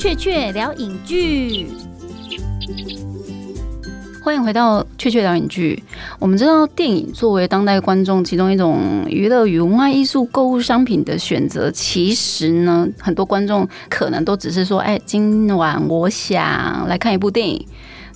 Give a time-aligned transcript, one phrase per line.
[0.00, 1.66] 雀雀聊影剧，
[4.24, 5.84] 欢迎回到雀雀聊影剧。
[6.18, 17.66] 我们知道，电影作为当代观众其中一种娱乐与文化艺术购物商品的选择，其实呢，很多观众可能都只是说：“哎，今晚我想来看一部电影。”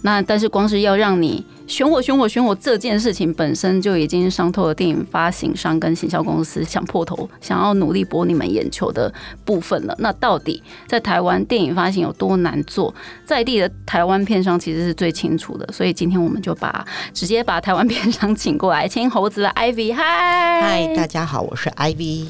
[0.00, 1.44] 那但是光是要让你。
[1.66, 2.54] 选我，选我，选我！
[2.54, 9.12] 这件事情本身就已经伤透了电影发行商跟行销公司想破头、想要努力博你们眼球的
[9.46, 9.94] 部分了。
[9.98, 12.94] 那到底在台湾电影发行有多难做？
[13.24, 15.66] 在地的台湾片商其实是最清楚的。
[15.72, 22.26] 所以今天我们就把直接把台湾片商请过来， 请猴子的 Ivy，嗨，嗨，大家好，我是 Ivy。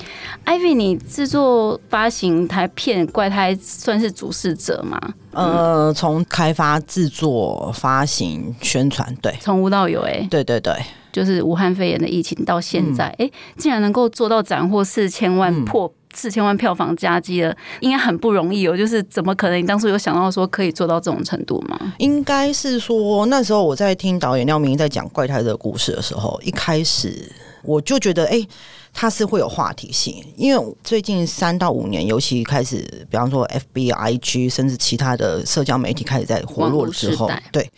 [0.47, 5.01] Ivy，你制作发行台片怪胎算是主事者吗？
[5.35, 9.15] 呃，从开发、制作、发行、宣传。
[9.21, 10.75] 对，从无到有，哎，对对对，
[11.13, 18.77] 就是武汉肺炎的疫情到现在，哎，竟然能够做到斩获四千万破四千万票房加基了，应该很不容易哦。
[18.77, 19.59] 就是怎么可能？
[19.59, 21.79] 你当初有想到说可以做到这种程度吗？
[21.99, 27.31] 应该是说那时候我在听导演廖明在讲怪胎的故事的时候，一开始
[27.63, 28.47] 我就觉得，哎，
[28.95, 32.79] 他是会有话题性，因为最近三到五年，尤其开始，
[33.11, 37.69] 比方说 F B I G，甚至其他的社交媒体开始在活络的时候，对。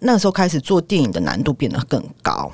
[0.00, 2.52] 那时候开始做电影的难度变得更高，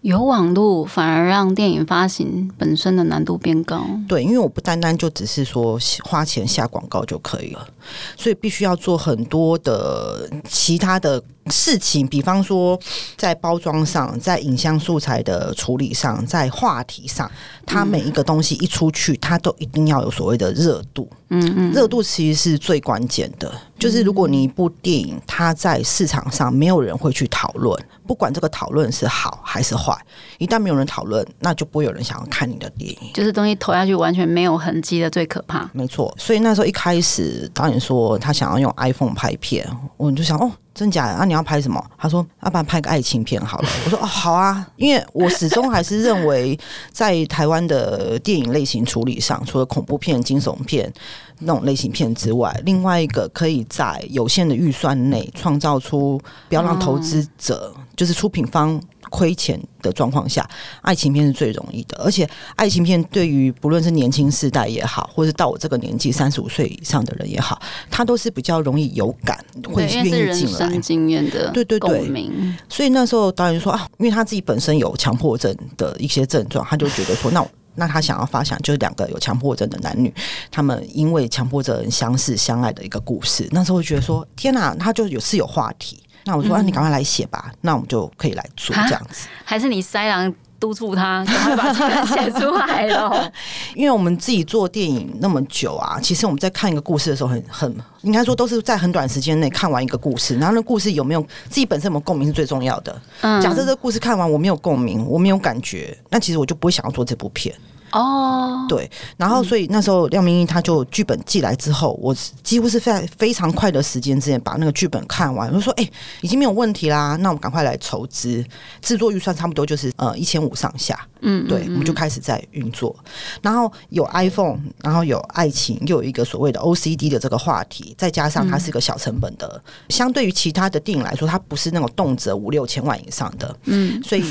[0.00, 3.84] 有网络反而让电影发行本身的难度变高。
[4.08, 7.68] 对，因为我不单单就只是说花钱下广告就可以了，
[8.16, 11.22] 所以必须要做很多的其他的。
[11.50, 12.78] 事情，比方说
[13.16, 17.30] 在包装上，在影像素材的处理上，在话题上，
[17.66, 21.08] 它每一个东西一出去，它都一定要有所谓的热度。
[21.30, 23.52] 嗯嗯，热度其实是最关键的。
[23.78, 29.94] 就是如果你一部电影，它在市场上没有人会去讨论，不管这个讨论是好还是坏，
[30.38, 33.10] 一旦没有人讨论，那就不会有人想要看你的电影。
[33.12, 35.68] 就是东西投下去完全没有痕迹的最可怕。
[35.74, 40.50] 没错，所以那时候一开始导演说他想要用 iPhone 拍片，我就想哦。
[40.78, 41.04] 真假？
[41.06, 41.84] 啊，你要拍什么？
[41.98, 43.68] 他说：“要不然拍个爱情片好了。
[43.84, 46.56] ”我说：“哦，好啊，因为我始终还是认为，
[46.92, 50.92] 在台湾的电影类型处理上，除了恐怖片、惊悚片
[51.40, 56.16] 那种类型片之外，另外一个可以在有限的预算内创造出，
[56.48, 58.80] 不要让投资者就是出品方。”
[59.10, 60.48] 亏钱的状况下，
[60.82, 67.60] 爱情片是最容易的，而且爱情片对于不论是年轻世代也好，或是到我这个年纪三十五岁以上的人也好，
[67.90, 69.38] 他都是比较容易有感，
[69.72, 70.78] 会愿意进来。
[70.80, 72.30] 经验的对对对，
[72.68, 80.12] 所以那时候导演说啊，因为他自己本身有强迫症的一些症状，他就觉得说，那那他想要发想就是两个有强迫症的男女，
[80.50, 83.46] 他们因为强迫症相识相爱的一个故事。
[83.50, 85.98] 那时候觉得说，天哪，他就有是有话题。
[86.24, 89.28] 那我说啊，你赶快来写吧，那我们就可以来做这样子。
[89.44, 93.32] 还是你塞狼督促他赶快把剧本写出来了？
[93.74, 103.00] 因为我们自己做电影那么久啊，其实我们在看一个故事的时候，很很应该说都是在很短时间内看完一个故事，然后那故事有没有自己本身有没有共鸣是最重要的。
[103.22, 107.54] 假设这个故事看完我没有共鸣，我没有感觉，那其实我就不会想要做这部片。
[107.92, 115.90] 哦，对，然后所以那时候廖明义他就剧本寄来之后，我几乎是在非常快的时间之内把那个剧本看完，我就说哎，
[116.20, 118.44] 已经没有问题啦，那我们赶快来筹资，
[118.82, 122.94] 制作预算差不多就是呃一千五上下，嗯，对，我们就开始在运作，
[123.42, 134.24] 然后有 iPhone，然后有爱情，又有一个所谓的 OCD 的这个话题，再加上它是一个小成本的，相对于其他的电影来说，它不是那种动辄五六千万以上的，嗯，所以。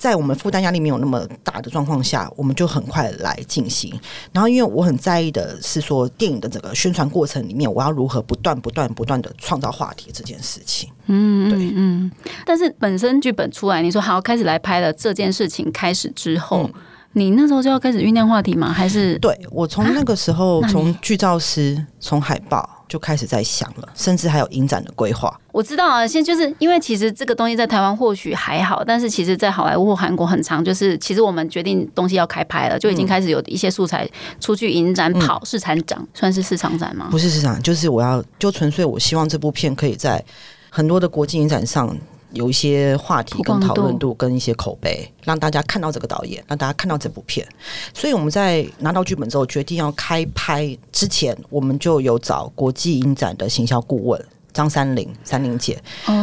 [0.00, 3.92] 在我们负担压力没有那么大的状况下，我们就很快来进行。
[4.32, 10.88] 然后，因为我很在意的是说，电影的整个宣传过程里面，我要如何不断、不断、不断的创造话题这件事情。
[11.04, 12.10] 嗯，对，嗯。
[12.46, 16.70] 但是本身剧本出来，你说好开始来拍了这件事情开始之后，
[17.12, 18.72] 你那时候就要开始酝酿话题吗？
[18.72, 22.68] 还是对我从那个时候，从剧照师，从海报。
[22.90, 25.32] 就开始在想了，甚至还有影展的规划。
[25.52, 34.10] 我知道啊，现在就是因为其实这个东西在台湾或许还好，但是其实，在好莱坞或韩国很长，就是其实我们决定东西要开拍了，就已经开始有一些素材
[34.40, 37.06] 出去影展跑市场展，算是市场展吗？
[37.12, 40.20] 不是市场，就是我要就纯粹我希望这部片可以在
[40.68, 41.96] 很多的国际影展上。
[42.32, 47.46] 有一些话题跟讨论度跟一些口碑，让大家看到这个导演，让大家看到这部片。
[47.92, 55.80] 所以我们在拿到剧本之后，决定要开拍之前，我们就有找国际影展的行销顾问张三林三林姐，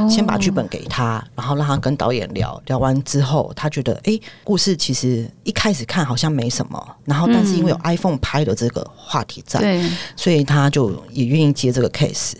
[0.09, 9.81] 先把剧本给他，然后让他跟导演聊聊完之后，他觉得哎，故事其实一开始看好像没什么，然后但是因为有 iPhone 拍的这个话题在，
[10.15, 12.33] 所以他就也愿意接这个 case。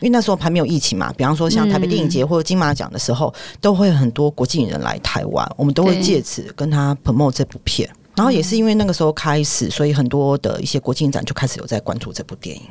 [0.00, 7.88] 因为那时候还没有疫情嘛，比方说像台北电影节或者金马奖的时候，都会很多国际影人来台湾，我们都会借此跟他 promote 这部片。
[8.16, 12.62] 然后也是因为那个时候开始，所以很多的一些国际影展就开始有在关注这部电影。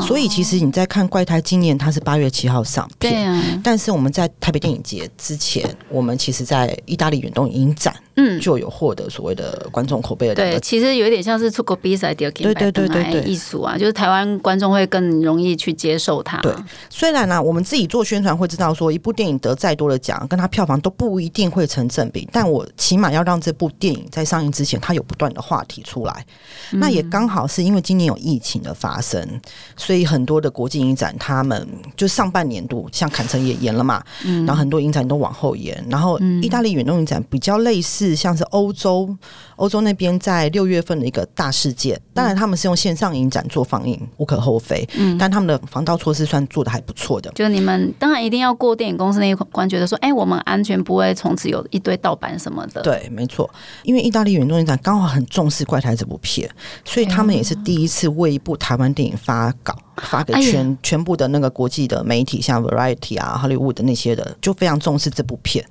[0.00, 7.94] 所以其实你在看《怪胎》，今年它是八月七号上片，但是我们在台北电影节之前，我们其实在意大利远东影展。
[8.16, 10.34] 嗯，就有获得所谓的观众口碑的。
[10.34, 16.38] 对，其实有一点像是出国比赛对对对对对艺术啊，就是台湾观众会更容易去接受它。
[16.38, 16.50] 对，
[16.88, 26.24] 虽然呢，我们自己做宣传会知道说，一部电影得再多的奖，跟它票房都不一定会成正比，但我起码要让这部电影在上映之前，它有不断的话题出来。
[26.70, 29.28] 那也刚好是因为今年有疫情的发生，
[29.76, 38.05] 所以很多的国际影展，他们就上半年度像坎城也延了嘛，嗯然后很多影展都往后延，然后意大利远东影展比较类似。
[38.14, 39.16] 像是欧洲，
[39.56, 44.86] 欧洲那边在六月份的一个大事件，当然他们是用线上影展做放映，无可厚非。
[44.96, 47.30] 嗯，但他们的防盗措施算做的还不错的。
[47.34, 52.82] 就你们当然一定要过电影公司那一关，觉得说，哎，我们安全不会从此有一堆盗版什么的。
[52.82, 53.48] 对，没错，
[53.82, 56.50] 因为意大利影展刚好很重视《怪胎》这部片，
[56.84, 59.76] 所以他们也是第一次为一部台湾电影发稿。
[60.02, 65.64] 发给全全部的那个国际的媒体，像 Variety 啊、Hollywood 的那些的，就非常重视这部片。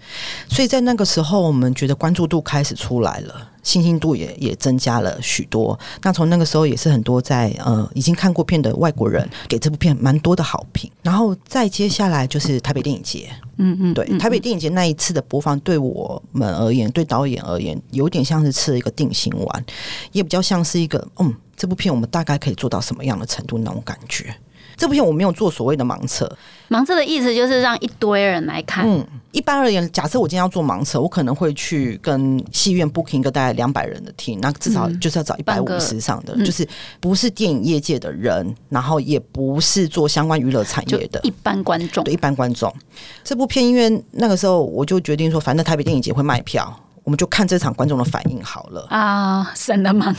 [0.49, 5.77] 所以在那个时候，我们觉得关注度开始出来了，信心度也也增加了许多。
[6.03, 10.89] 那从那个时候，也是很多在呃已经看过片的外国人给这部片蛮多的好评。
[11.03, 19.65] 然后再接下来就是台北电影节，嗯嗯，对，台北电影节那一次的播放，对我们而言，对导演而言，有点像是吃了一个定心丸，
[20.13, 21.35] 也比较像是一个嗯。
[21.57, 23.57] 这部片我们大概可以做到什么样的程度？
[23.57, 24.35] 那种感觉，
[24.75, 26.31] 这部片我没有做所谓的盲测。
[26.69, 28.87] 盲测的意思就是让一堆人来看。
[28.87, 36.67] 嗯，一般而言，假设我今天要做盲测，我可能会去跟戏院 booking 一个大概两百人的厅，那至少就是要找一百五十上的，就是
[36.99, 42.03] 不是电影业界的人，然后也不是做相关娱乐产业的一般观众。
[42.03, 42.73] 对，一般观众。
[43.23, 46.81] 这部片因为那个时候我就决定说，反正台北电影节会卖票。
[47.05, 50.13] 我们就看这场观众的反应好了啊，省了吗？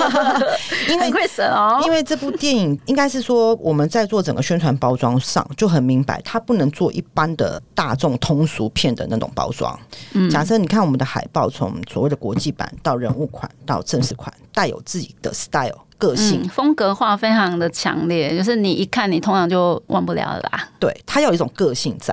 [0.86, 1.80] 因为会省哦。
[1.84, 9.76] 因为这部电影应该是说我们在做整个宣传包装上就很明白，它不能做一般的大众通俗片的那种包装。
[10.12, 15.78] 嗯，假设你看我们的海报，从所谓的国际版到人物款到正式款，带有自己的 style。
[16.00, 20.68] 个性风格化非常的强烈，就是你一看你通常就忘不了了吧？
[20.80, 22.12] 对，它有一种个性在，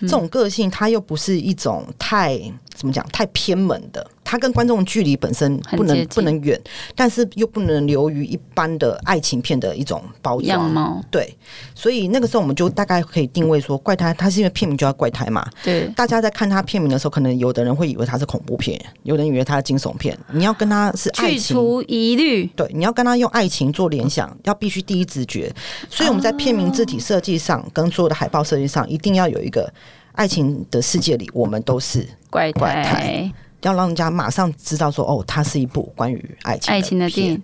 [0.00, 2.36] 这种个性它又不是一种太
[2.74, 4.04] 怎么讲太偏门的。
[4.26, 6.60] 它跟观众距离本身不能不能远，
[6.96, 11.02] 但是又不能流于一般的爱情片的一种包装。
[11.12, 11.32] 对，
[11.76, 15.48] 所以那个时候我们就大概可以定位说，怪胎它是因为片名就叫怪胎嘛。
[15.62, 20.18] 对，大家在看它片名的时候，可能有的人会以为它是恐怖片，有人以为它是惊悚片。
[20.32, 25.54] 你要跟它是去除疑虑，对，你要跟他用爱情做联想，要必须第一直觉。
[25.88, 29.72] 所以我们在片名字体设计上，跟所有的海报设计上，一定要有一个
[30.12, 33.30] 爱情的世界里，我们都是怪怪胎。
[33.66, 37.42] 要让人家马上知道说，哦，它是一部关于爱情爱情的电影。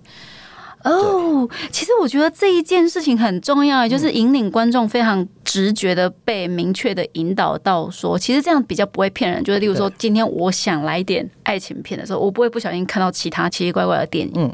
[0.84, 9.42] 哦，其实我觉得这一件事情很重要，就是引领观众非常直觉的被明确的引导到说，其实这样比较不会骗人。
[9.44, 14.32] 就是例如说，今天我想来点爱情片的时候，我不会不小心看到其他奇奇怪怪的电影。
[14.34, 14.50] 嗯，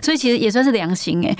[0.00, 1.36] 所以其实也算是良心哎。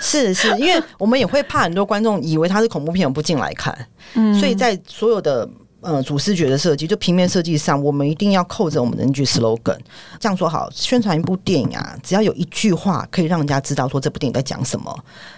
[0.00, 3.76] 是是，因为我们也会怕很多观众以为它是恐怖片不进来看。
[4.14, 5.48] 嗯，所以在所有的。
[5.80, 9.78] 呃，主视觉的设计，就平面设计上，我们一定要扣着我们的那句 slogan。
[10.18, 14.92] 这样说好，宣传一部电影啊，只要有一句话可以让人家知道说这部电影在讲什么，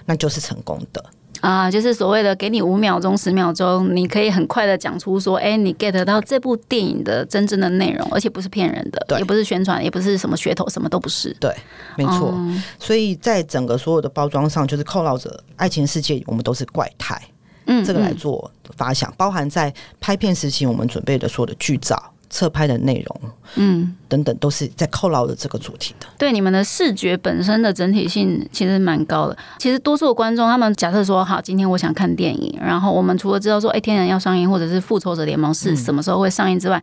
[0.07, 1.05] 那就是成功的
[1.43, 1.71] 啊。
[1.71, 11.37] 就是所谓的给你五秒钟、十秒钟，你可以很快的讲出说，哎，你 get 到这部电影的真正的内容，而且不是骗人的，也不是宣传，也不是什么噱头，什么都不是。
[11.39, 11.55] 对，
[11.99, 12.35] 没错。
[12.79, 17.21] 所以在整个所有的包装上，就是扣绕着爱情世界，我们都是怪胎。
[17.67, 23.95] 嗯，这个来做发想，包含在拍片时期我们准备的所有的剧照、侧拍的内容，嗯。
[24.11, 26.07] 等等都是在扣牢的这个主题的。
[26.19, 29.39] 对你们的视觉本身的整体性其实蛮高的。
[29.57, 36.83] 其实多数的观众他们假设说好，今天我想看电影，然后我们除了知道说哎天人要上映或者是复仇者联盟是什么时候会上映之外，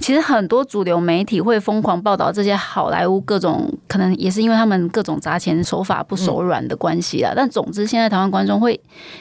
[0.00, 7.32] 其实很多主流媒体会疯狂报道这些好莱坞各种可能也是因为他们各种砸钱手法不手软的关系啦。
[7.36, 8.80] 但总之现在台湾观众会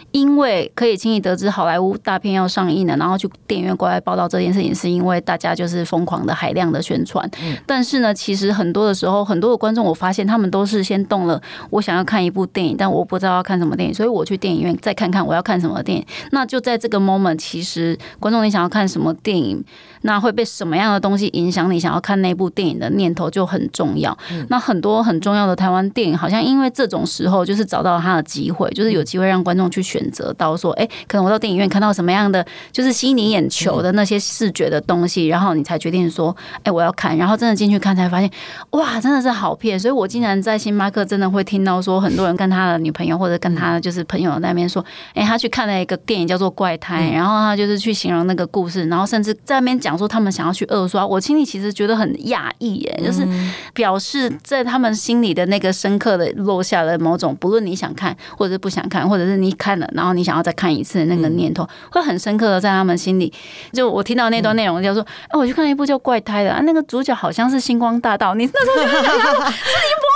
[0.09, 7.29] 因为可以轻易得知好莱坞大片要上映了，然后去电影院过来报道这件事情，是因为大家就是疯狂的海量的宣传。
[7.65, 16.05] 但是呢，其实很多的时候，很多的观众，我发现他们都是先动了，我想要看一部电影，但我不知道要看什么电影，所以我去电影院再看看我要看什么电影。
[16.31, 19.63] 那就在这个 moment，其实观众你想要看什么电影？
[20.03, 21.69] 那会被什么样的东西影响？
[21.69, 24.17] 你想要看那部电影的念头就很重要。
[24.49, 37.17] 那很多很重要的台湾电影，好像因为这种时候，就是找到了他的机会，就是有机会让观众去选择到说，哎，可能我到电影院看到什么样的，就是吸引你眼球的那些视觉的东西，然后后你才决定说，哎，我要看。
[37.17, 38.29] 然后真的进去看，才发现，
[38.71, 39.79] 哇，真的是好片。
[39.79, 44.83] 所以我竟然在星巴克真的会听到说，很多人跟他的女朋友或者跟他就是朋友那边说，
[45.13, 51.05] 哎，他去看了一个电影叫做《怪胎》，然后他就是去形容那个故事，然后甚至在那边讲说他们想要去二刷。
[51.05, 53.27] 我心里其实觉得很讶异，耶，就是
[53.73, 63.31] 表示在他们心里的那个深刻的落下了某种，不论你想看或者是不想看，或者是你看了，然后你想要再看一次的那个念头，会很深刻的在他们心里。
[63.71, 69.53] 就我听到那段内容，就说，哎，我去看一部叫《怪胎》的，啊，那个主角好像是星光大道，你那时候就想说是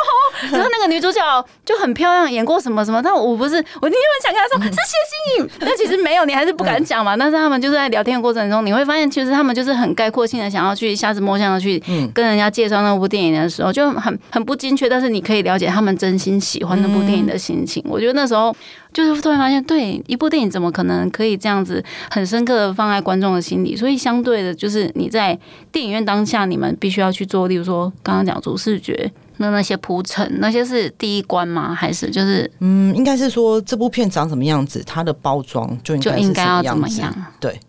[0.51, 1.19] 然 后那个女主角
[1.65, 7.15] 就很漂亮，演过什么什么，但我不是，我今天很想跟她说是谢欣颖， 但其实没有，你还是不敢讲嘛。
[7.17, 11.81] 但是他们就是在聊天的过程中，你会发现，其实他们就是很概括性的想要去瞎子摸象的去
[12.13, 17.83] 跟人家介绍那部电影的时候，就很很不精确，但是你可以了解他们真心喜欢那部电影的心情。
[17.87, 18.55] 我觉得那时候
[18.93, 23.75] 就是突然发现，对一部电影怎么可能可以这样子很深刻的放在观众的心里？
[23.75, 25.37] 所以相对的，就是你在
[25.71, 29.11] 电影院当下，你们必须要去做，例如说刚刚讲主视觉。
[29.37, 31.73] 那那些铺陈，那些是第一关吗？
[31.73, 37.13] 还是就是嗯，应该是说这部片长什么样子，它的包装就就应该要怎么样？
[37.39, 37.59] 对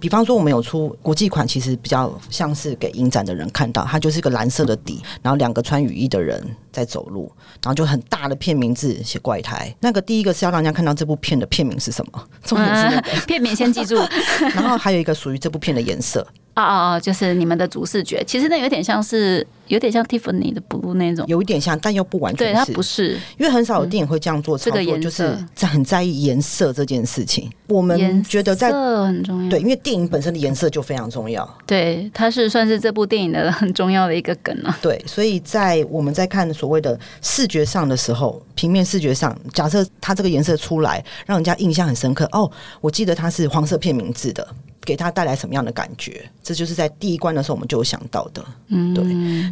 [0.00, 7.30] 比方说，我们有出国际款，其实比较像是给影展的人看到，它就是一个蓝色的底，然后两个穿雨衣的人在走路，
[7.62, 9.72] 然后就很大的片名字写怪胎。
[9.80, 13.94] 那个第一个是要让人家看到这部片的片名是什么，重点是 片名先记住，
[14.54, 16.26] 然后还有一个属于这部片的颜色。
[16.54, 17.00] 啊啊啊！
[17.00, 22.52] 就是你们的主视觉，其实那有点像是有点像 Tiffany 的 blue 那种，有一点像，但又不完全。
[22.52, 24.56] 对，它不是，因为很少有电影会这样做。
[24.56, 27.50] 这个颜色在很在意颜色这件事情。
[27.66, 31.48] 我们觉得在很重要，对，因为电影本身的颜色就非常重要。
[31.66, 34.78] 对，它是算是这部电影的很重要的一个梗啊。
[34.80, 42.28] 对，所以在我们在看所谓的视觉上的时候，平面视觉上，假设它这个颜色出来，让人家印象很深刻。
[42.30, 42.48] 哦，
[42.80, 44.46] 我记得它是黄色片名字的。
[44.84, 46.28] 给他带来什么样的感觉？
[46.42, 49.04] 这就是在第一关的时候我们就有想到的，嗯，对。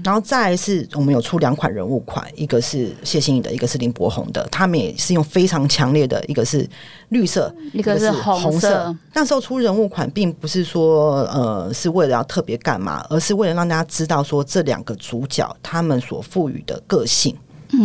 [0.05, 4.47] 然后再是我们有出两款人物款，一个是谢欣颖的，一个是林柏宏的。
[4.51, 6.69] 他们也是用非常强烈的，一个是
[7.09, 8.95] 绿色，一个是红色。
[9.15, 17.37] 那时候出人物款，并不是说呃是为了要特别干嘛，而是为了让大家知道说这两个主角他们所赋予的个性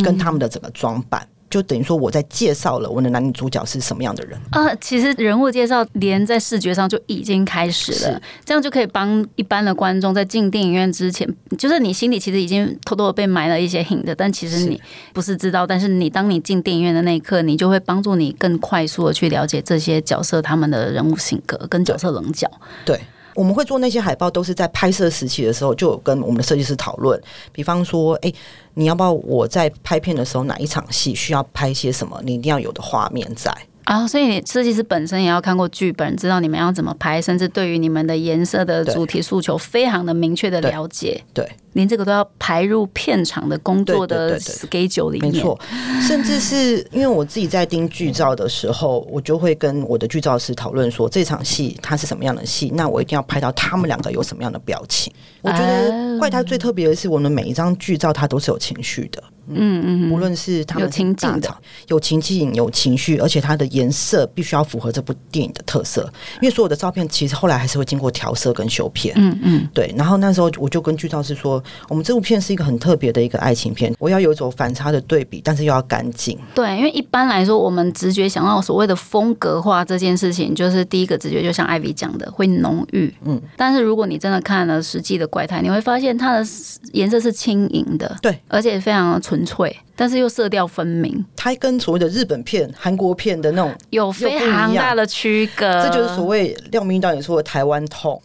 [0.04, 1.28] 跟他们的整个装扮。
[1.50, 4.74] 就等于说，我在介绍了我的男女主角是什么样的人啊？
[4.76, 11.28] 其实人物介绍连在视觉上就已经开始了，这样就可以帮一般的观众在进电影院之前，
[11.58, 14.82] 就是你心里其实已经偷偷的被埋了一些 hint，但其实你
[15.14, 22.50] 不是知道，但是你当你进电影院的那一刻，你就会帮助你更快速的去了解这些角色他们的人物性格跟角色棱角。
[22.86, 23.00] 对。
[23.38, 27.22] 我们会做那些海报，都是在拍摄时期的时候就有跟我们的设计师讨论。
[27.52, 28.34] 比方说，哎，
[28.74, 32.20] 你要不要我在拍片的时候哪一场戏需要拍些什么？
[32.26, 33.56] 你一定要有的画面在。
[33.84, 41.24] 啊，所以设计师本身也要看过剧本，知道你们要怎么拍，甚至对于你们的颜色的主题诉求非常的明确的了解。
[41.32, 45.32] 对，连这个都要排入片场的工作的 schedule 里面。
[45.32, 45.60] 没错，
[46.08, 55.14] 甚至是因为我自己在盯剧照的时候，我就会跟我的剧照师讨论说，这场戏它是什么样的戏，那我一定要拍到他们两个有什么样的表情。
[55.42, 59.24] 我觉得怪他最特别的是，我们每一张剧照它都是有情绪的。
[59.50, 61.58] 嗯嗯，无论是他们有情境的，
[61.88, 66.12] 有情境有情绪，而且它的颜色必须要符合这部电影的特色。
[66.42, 69.16] 因为所有的照片其实后来还是会经过调色跟修片。
[69.18, 69.94] 嗯嗯，对。
[69.96, 76.38] 然后那时候我就跟剧照师说，我们这部片是一个很特别的一个爱情片，我要有一种反差的对比，但是又要干净。
[76.54, 83.14] 对，因为一般来说，我们直觉想到所谓的风格化这件事情，就是第一个直觉就像艾薇讲的，会浓郁。
[83.24, 86.46] 嗯，但是如果你真的看了实际的怪胎，你会发现它的
[86.92, 89.38] 颜色是轻盈的，对，而且非常的纯。
[89.38, 91.26] 纯粹，但是又色调分明。
[91.36, 95.66] 它跟所谓的日本片、韩国片的那种有非常大的区隔。
[95.84, 98.22] 这就是所谓廖明导演说的“台湾痛”。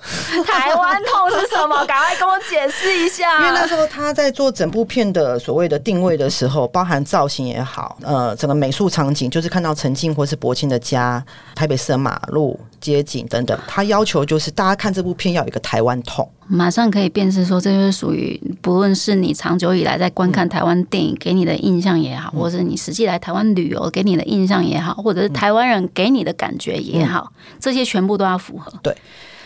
[0.46, 1.84] 台湾痛是什么？
[1.86, 3.40] 赶快跟我解释一下。
[3.42, 11.24] 因为那时候他在做整部片的所谓的定位的时候，包含造型也好，呃，整个美术场景，就是看到陈静或是柏青的家、
[11.54, 16.28] 台北市的马路、街景等等，他要求就是大家看这部片要有一个台湾痛。
[16.48, 28.72] 马上可以辨识说，这就是属于不论是你长久以来在观看台湾电影给你的印象也好，或者是你实际来台湾旅游给你的印象也好，或者是台湾人给你的感觉也好，这些全部都要符合。
[28.82, 28.94] 对。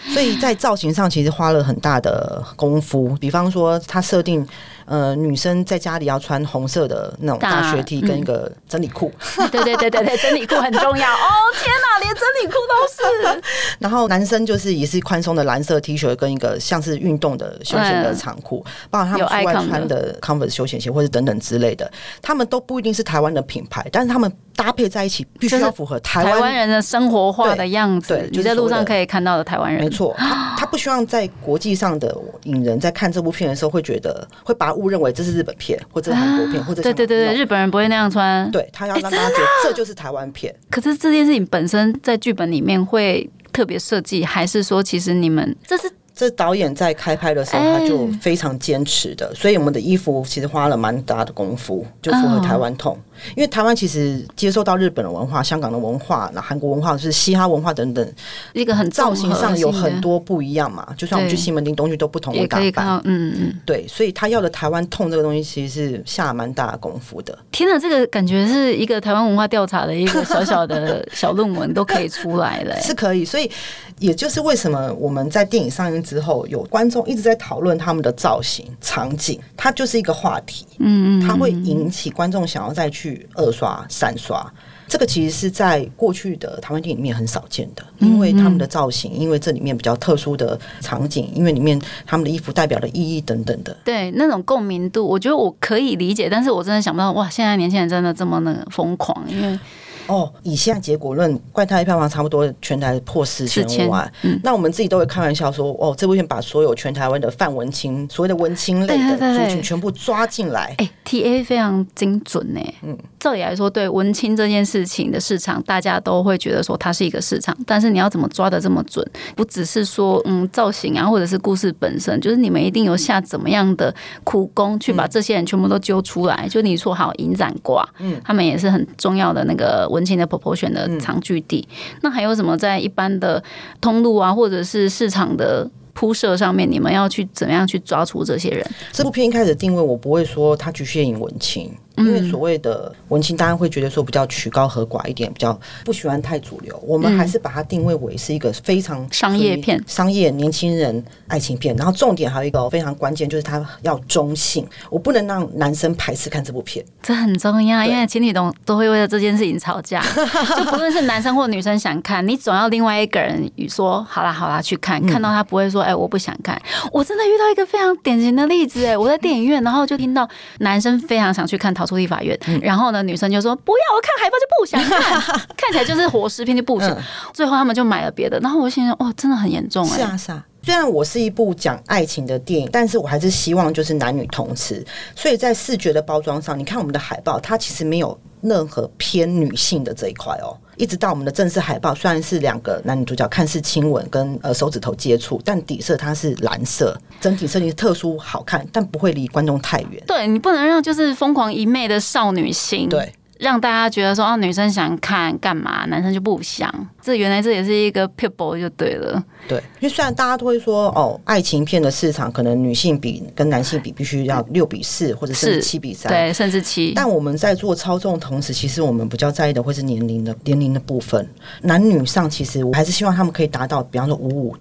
[0.09, 4.47] 所以在造型上其实花了很大的功夫，比方说他设定，
[4.87, 9.13] 呃，女生在家里要穿红色的那种大学 T 跟一个真理裤。
[9.51, 11.13] 对对对对对，真 理裤很重要。
[11.13, 11.29] 哦
[11.59, 13.43] 天哪，连真理裤都是。
[13.79, 21.91] 然后男生就是也是宽松的蓝色 T 恤跟一个像是运动的休闲的长裤，包括他们出外穿的 Converse 休闲鞋或者等等之类的，
[22.23, 28.15] 他们都不一定是台湾的品牌，但是他们搭配在一起必须要符合台湾人的生活化的样子。
[28.15, 30.15] 对，你在路上可以看到的台湾人，没错。
[30.19, 38.49] 他他不希望在国际上的影人在看这部片的时候会觉得会把误认为这是日本片或者韩国片或者对对对对，日本人不会那样穿。
[38.51, 40.55] 对他要让大家觉得这就是台湾片。
[40.71, 45.91] 可是这件事情本身在剧本里面会特别设计，还是说其实你们这是？
[46.19, 52.99] 这导演在开拍的时候，他就非常坚持的，所以我们的衣服其实花了蛮大的功夫，就符合台湾痛。
[53.35, 58.13] 因为台湾其实接受到日本的文化、香港的文化、那韩国文化，就是嘻哈文化等等，
[58.53, 60.89] 一个很造型上有很多不一样嘛。
[60.97, 67.37] 就算我们去西门町东西都不同的打扮，嗯嗯，对，所以他要的台湾痛这个东西，其实是下了蛮大的功夫的。
[67.53, 73.25] 天哪，这个感觉是一个台湾文化调查的一个小小的 小论文都可以出来了，是可以。
[73.25, 73.51] 所以
[73.99, 75.97] 也就是为什么我们在电影上映。
[76.07, 84.51] 之后有观众一直在讨论他们的造型场景，它就是一个话题，嗯嗯，它会引起观众想要再去二刷三刷。
[84.89, 93.77] 这个其实是在过去的台湾电影里面很少见的，因为他们的造型，因为这里面比较特殊的场景，因为里面他们的衣服代表的意义等等的。
[93.85, 99.59] 对，那种共鸣度，我觉得我可以理解，但是我真的想不到，哇，现在年轻人真的这么的疯狂，因为。
[100.07, 104.11] 哦，以现在结果论，《怪胎》票房差不多全台破四千万。
[104.23, 110.75] 嗯，那我们自己都会开玩笑说，哦，这部片把所有全台湾的范文青，所谓的文青类的族群全部抓进来。
[110.79, 112.61] 哎，T A 非常精准呢。
[112.83, 117.57] 嗯，照理来说，对文青这件事情的市场，大家都会觉得说它是一个市场。
[117.67, 119.05] 但是你要怎么抓的这么准？
[119.35, 126.47] 不只是说嗯造型啊，或者是故事本身，就是你们一定有下怎么样的苦功去把这些人全部都揪出来。
[126.49, 129.89] 就你说好影展挂，嗯，他们也是很重要的那个。
[129.97, 131.67] 文青的婆婆选的藏据地，
[132.03, 133.43] 那还有什么在一般的
[133.81, 138.65] 通路啊，或者是市场的铺设上面，你们要去怎么样去抓出这些人？
[138.93, 141.73] 这部片一开始定位，我不会说它局限于文青。
[141.97, 146.79] 因为所谓的文青，大家会觉得说比较曲高和寡一点，比较不喜欢太主流。
[146.87, 151.75] 我们还是把它定位为是一个非常商业片、商业年轻人爱情片。
[151.77, 154.67] 然后重点还有一个非常关键，就是它要中性。
[154.91, 157.83] 我不能让男生排斥看这部片，这很重要。
[157.83, 160.03] 因为情侣都都会为了这件事情吵架，
[160.55, 166.61] 就不论是男生或女生想看，你总要另外一个人说好啦好啦去看，看到他不会说哎我不想看。
[166.93, 170.29] 我真的遇到一个非常典型的例子哎，我在电影院，然后就听到
[170.59, 171.86] 男生非常想去看逃。
[171.87, 176.97] 出立法院，然后呢，女生就说不要，我看海报就不想看， 看起来就是活尸片就不想。
[177.33, 179.97] 最后他们就买了别的，然后我心想，哇，真的很严重哎。
[179.97, 180.45] 是啊，是啊。
[180.67, 184.85] 虽然我是一部讲爱情的电影，但是我还是希望就是男女同吃。
[185.15, 190.59] 所以在视觉的包装上，你看我们的海报，它其实没有任何偏女性的这一块哦。
[190.77, 200.03] 一直到我们的正式海报，虽然是两个男女主角看似亲吻跟呃手指头接触，但底色它是蓝色，整体设计特殊好看，但不会离观众太远。
[200.05, 202.89] 对你不能让就是疯狂一昧的少女心。
[202.89, 203.13] 对。
[203.39, 206.73] 让大家觉得说啊，女生想看干嘛，男生就不想。
[207.01, 209.23] 这原来这也是一个 people 就对了。
[209.47, 216.93] 对，因为虽然大家都会说哦，爱情片的市场可能女性比跟男性比必须要六比四，或者是七比三，对，甚至七。
[216.97, 221.29] 但我们在做操纵同时，其实我们比较在意的会是年龄的年龄的部分。
[221.63, 224.57] 男女上其实我还是希望他们可以达到，比方说五五。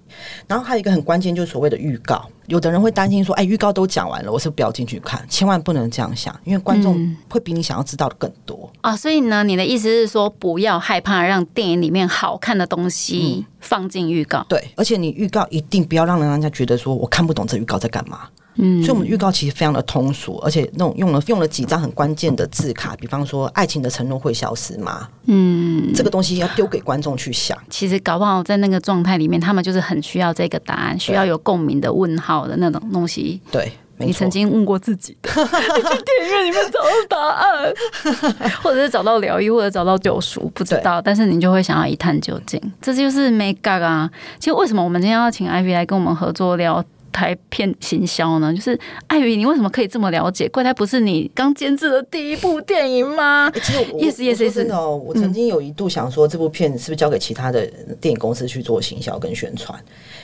[0.46, 2.24] 然后还有一个很关键，就是所谓的预告。
[2.46, 8.96] 有的人会担心说：“哎，预告都讲完了，我是不要进去看。”千万不能这样想，因为观众会比你想要知道的更多啊。
[8.96, 14.44] 所以呢，你的意思是说，不要害怕让电影里面好看的东西放进预告。
[14.48, 18.28] 对，而且你预告一定不要让人家觉得说我看不懂这预告在干嘛。
[18.56, 27.56] 嗯，所以我们预告其实非常的通俗，而且那种用了用了几张很关键的字卡，比方说“爱情的承诺会消失吗？”嗯，这个东西要丢给观众去想。
[27.68, 33.40] 其实搞不好在那个状态里面，他们就是很需要这个答案，需要有共鸣的问号的那种东西。
[33.50, 42.60] 对，你曾经问过自己的，去电影院里面找到答案， 或者是找到疗愈，或者找到救赎，不知道，但是你就会想要一探究竟。
[42.80, 44.10] 这就是 make up 啊！
[44.38, 46.82] 其实为什么我们今天要请 Ivy 来跟我们合作聊？
[47.16, 48.52] 台片行销呢？
[48.52, 50.46] 就是艾云，你为什么可以这么了解？
[50.50, 53.50] 怪胎不是你刚监制的第一部电影吗？
[53.54, 57.66] 其实我，yes yes yes，哦，我曾经有一度想说，这部片是不是交给其他的
[57.98, 59.74] 电影公司去做行销跟宣传？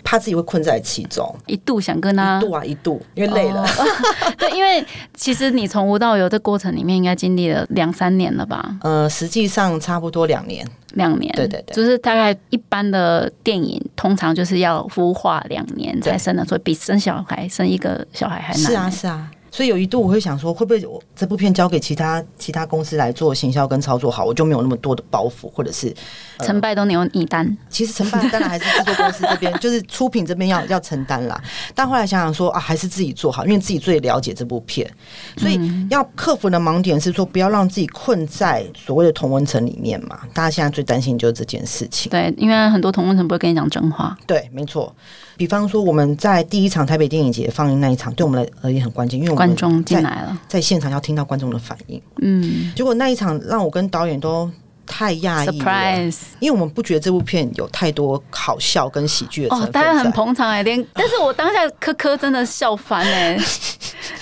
[0.04, 3.64] 怕自己会困在其中，一度想跟他一度啊一度，因为累了。
[4.36, 8.76] 对，因为其实你从无到有的过程里面，应该经历了两三年了吧？
[8.82, 10.66] 呃，实际上差不多两年。
[10.94, 18.62] 两年，对对对，就是大概一般的电影，通常就是要孵化两年才生的，所以比生小孩生一个小孩还难。
[18.62, 19.30] 是啊，是啊。
[19.52, 25.94] 所以有一度我会想说，会不会我这部片交给其他其他公司来做行销跟操作好，我就没有那么多的包袱，或者是
[26.40, 27.56] 成败都由你担。
[27.68, 31.38] 其实成败当然还是制作公司这边， 就是出品这边要要承担啦。
[31.74, 34.90] 但后来想想说啊，还是自己做好，因为自己最了解这部片，
[35.36, 35.60] 所以
[35.90, 40.20] 要克服的盲点是说，不要让自己困在所谓的同温层里面嘛。
[40.32, 42.08] 大家现在最担心就是这件事情。
[42.10, 44.16] 对，因为很多同温层不会跟你讲真话。
[44.26, 44.94] 对，没错。
[45.36, 52.00] 比方说，我们在第一场台北电影节放映那一场，对我们来而言很关键，因为观众进来了，在现场要听到观众的反应。
[52.20, 54.50] 嗯，结果那一场让我跟导演都
[54.86, 59.72] 太讶异了，因为我们不觉得这部片有太多好笑跟喜剧的成分。
[59.72, 63.38] 大家很捧场哎，连但是我当下科科真的笑翻哎。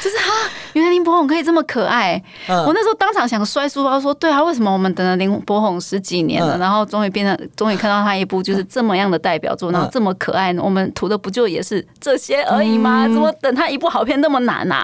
[0.03, 0.33] 就是哈，
[0.73, 2.23] 原来林柏宏可以这么可爱。
[2.47, 10.63] 我那时候当场想摔书包，说对啊，为什么我们等了林柏宏十几年了，然后终于变成，终于看到他一部就是这么样的代表作，然后这么可爱呢？
[10.63, 13.05] 我们图的不就也是这些而已吗？
[13.09, 14.83] 怎么等他一部好片那么难啊？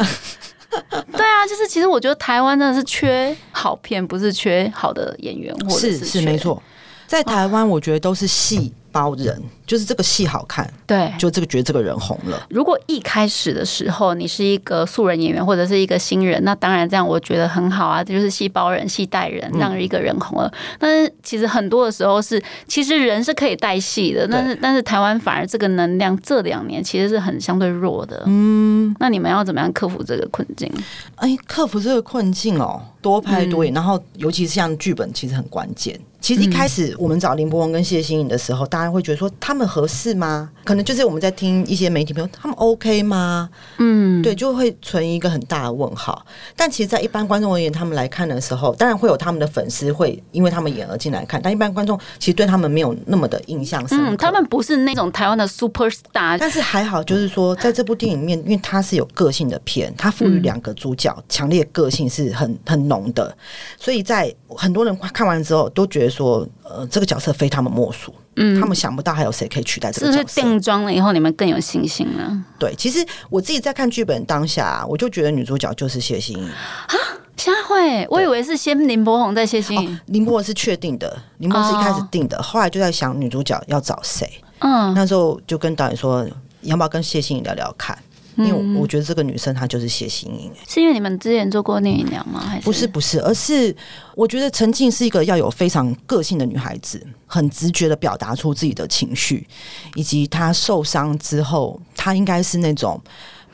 [1.12, 6.62] 对啊，就是其实我觉得台湾真的是缺好片，不是缺好的演员，或者是是没错，
[7.06, 8.72] 在台湾我觉得都是戏。
[8.96, 12.46] 包人就是这个戏好看，对，就这个觉得这个人红了。
[12.48, 20.52] 如果一开始的时候你是一个素人演员或者是一个新人，那当然这样我觉得很好啊，这就是戏包人、戏带人，让一个人红了。
[20.78, 28.22] 但是其实很多的时候是，其实人是可以带戏的，但是但是台湾反而这个能量这两年其实是很相对弱的。
[28.26, 30.72] 嗯，那你们要怎么样克服这个困境？
[31.16, 35.98] 哎，克服这个困境哦，多拍多演，然后尤其是像剧本，其实很关键。
[36.18, 40.50] 其实一开始我们找林柏宏跟谢欣颖的时候，大家会觉得说他们合适吗？
[40.64, 43.48] 可能就是我们在听一些媒体朋友，他们 OK 吗？
[43.78, 46.24] 嗯，对，就会存一个很大的问号。
[46.56, 54.16] 但其实，在一般观众而言，他们来看的时候，当然会有他们的粉丝会因为他们演而进来看，但一般观众其实对他们没有那么的印象深刻。
[54.16, 63.36] 他们不是那种台湾的 super star，但是还好，就是说在这部电影里面，因为它是有个性的片，它赋予两个主角强烈个性是很很浓的，
[63.78, 66.16] 所以在很多人看完之后都觉得。
[66.16, 70.28] 说呃，这个角色非他们莫属，嗯，他们想不到还有谁可以取代这个角色。
[70.28, 72.44] 是定妆了以后，你们更有信心了。
[72.58, 76.94] 对，其实我自己在看剧本当下，我就觉得女主角就是谢欣怡啊。
[77.36, 79.98] 现在会，我以为是先林柏宏再谢欣怡。
[80.06, 84.30] 林柏宏是确定的，林柏宏是一开始定的，后来就在想女主角要找谁。
[84.60, 86.26] 嗯，那时候就跟导演说，
[86.62, 87.96] 要不要跟谢欣怡聊聊看。
[88.36, 92.40] 因为我觉得这个女生她就是谢欣颖，是因为你们之前做过聂隐娘吗？
[92.40, 93.74] 还是不是不是，而是
[94.14, 99.46] 我觉得陈静是一个要有非常个性的女孩子，很直觉的表达出自己的情绪，
[99.94, 103.00] 以及她受伤之后，她应该是那种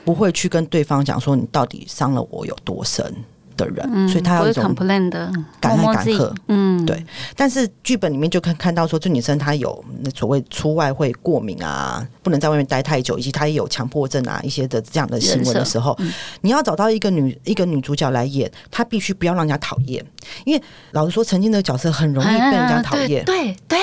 [0.05, 3.15] 不会去跟对方讲说你到底伤了我有多深。
[3.57, 4.75] 的人，所以他有一种
[5.61, 7.05] 敢爱敢恨，嗯，对。
[7.37, 15.97] 但是剧本里面就看看到说，这女生她有那所谓出外会过敏啊，不能在外面待太久，以及她也有强迫症啊一些的这样的行为的时候，
[16.41, 20.05] 你要找到一个女一个女主角来演，她必须不要让人家讨厌，
[20.45, 20.63] 因为
[20.93, 23.79] 老实说，曾经的角色很容易被人家讨厌，对对。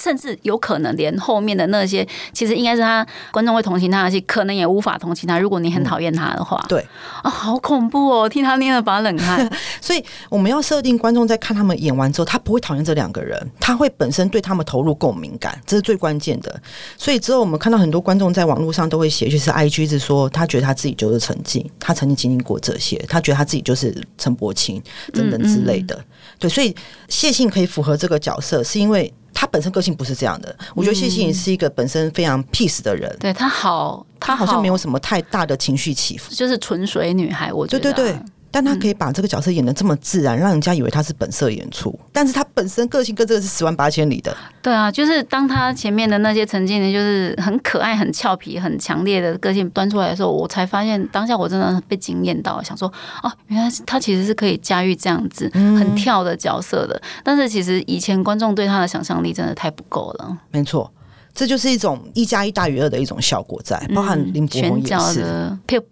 [0.00, 5.38] 甚至有可能连后面的那些，其实应该是他观众会同情他的戏，可能也无法同情他。
[5.38, 6.86] 如果你很讨厌他的话，对
[7.22, 8.28] 啊，好恐怖哦！
[8.28, 9.48] 替他捏了把冷汗。
[9.80, 16.60] 所以我们要设定观众在看他们演完之后，他不会讨厌这两个人，他会本身对他们投入共鸣感，这是最关键的。
[16.96, 24.82] 所以之后我们看到很多观众在网络上都会写，就是 IG 是说他觉得他自己就是陈静，他曾经经历过这些，他觉得他自己就是陈柏青
[25.12, 26.02] 等等之类的。
[26.38, 26.74] 对，所以
[27.08, 29.12] 谢信可以符合这个角色，是因为。
[29.38, 33.14] 他本身个性不是这样的，我觉得谢欣颖是一个本身非常 peace 的人。
[33.20, 37.52] 对她好，她好像没有什么太大的情绪起伏，就是纯水女孩。
[37.52, 38.22] 我觉得，对对对。
[38.56, 41.94] 但他可以把这个角色演的这么自然，让人家以为他是本色演出。
[42.10, 44.34] 但是他本身个性跟这个是十万八千里的。
[44.62, 52.90] 对啊，就是当他前面的那些曾经的，就是很可爱、很俏皮、很强烈的个性端出来的时候，我才发现当下我真的被惊艳到，想说
[53.22, 56.98] 哦，原来他其实是可以驾驭这样子很跳的角色的。
[57.22, 60.38] 但是其实以前观众对他的想象力真的太不够了。
[60.50, 60.90] 没错。
[61.36, 65.24] 这就是一种一加一大于二的一种效果在，包含林柏宏也是。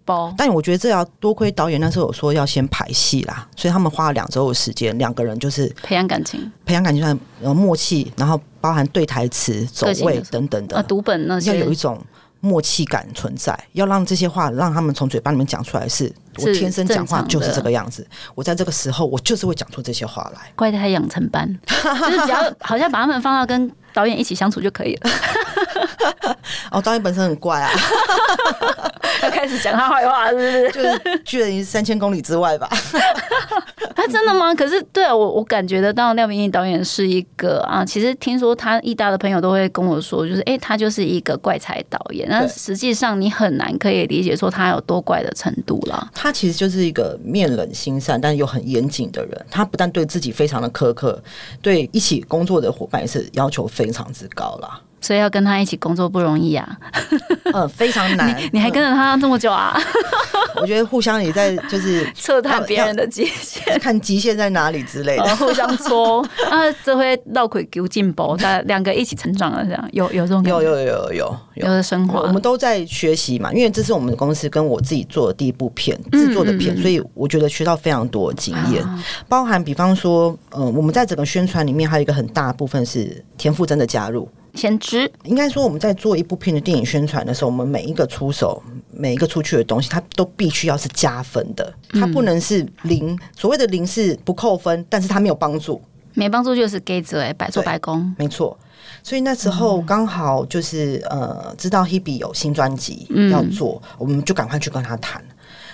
[0.03, 11.99] 包，但我觉得这要多亏导演那时候有说要先排戏啦，所以他们花了两周的时间，两个人就是培养感情，培养感情上有默契，然后包含对台词、走位等等的啊，读本那些要有一种
[12.39, 20.51] 默契感存在，要让这些话让他们从嘴巴里面讲出来，是我天生讲话就是这个样子，我在这个时候我就是会讲出这些话来。
[20.55, 23.71] 怪他养成班， 就是只要好像把他们放到跟。
[23.95, 25.09] 导演一起相处就可以了。
[26.71, 27.71] 哦，导演本身很怪啊，
[29.23, 30.71] 要开始讲他坏话，是不是？
[30.73, 32.69] 就是距离三千公里之外吧。
[33.95, 34.53] 他真的吗？
[34.53, 37.83] 可是，对啊，我我感觉得到廖明义导演是一个啊。
[37.83, 42.27] 其实听说他艺大的朋友都会跟我说，就是哎，他就是一个怪才导演。
[42.29, 46.11] 那实际上你很难可以理解说他有多怪的程度了。
[46.13, 49.45] 他其实就是一个面冷心善，但又很严谨的人。
[49.49, 51.21] 他不但对自己非常的苛刻，
[51.61, 54.81] 对一起工作的伙伴也是要求非常之高了。
[55.05, 56.67] 所以要跟他一起工作不容易啊，
[57.53, 58.35] 嗯， 非常难。
[58.51, 59.79] 你还跟着他这么久啊？
[60.59, 66.21] 我觉得互相也在就是 测探别人的极限，看极限在哪里之类的，互相搓。
[66.49, 69.89] 啊，这会绕腿丢进步，他两个一起成长了，这样。
[69.91, 71.67] 有有这种有有有有有。
[71.67, 73.53] 的生活，我们都在学习嘛。
[73.53, 78.83] 因为这是我们的公司跟我自己做的第一部片制作的片，所以我觉得学到非常多经验，
[79.29, 84.27] 包含比方说，嗯，我们在整个宣传里面还有一个很大部分是田馥甄的加入。
[84.55, 93.17] 先知应该说，我们在做一部片的电影宣传的时候，我们每一个出手，每一个出去的东西，它都必须要是加分的，它不能是零。
[93.35, 95.81] 所谓的零是不扣分，但是它没有帮助，
[96.13, 98.57] 没帮助就是给责，哎，白做白工，没错。
[99.03, 105.23] 所以那时候刚好就是呃，知道 Hebe 有新专辑要做，我们就赶快去跟他谈，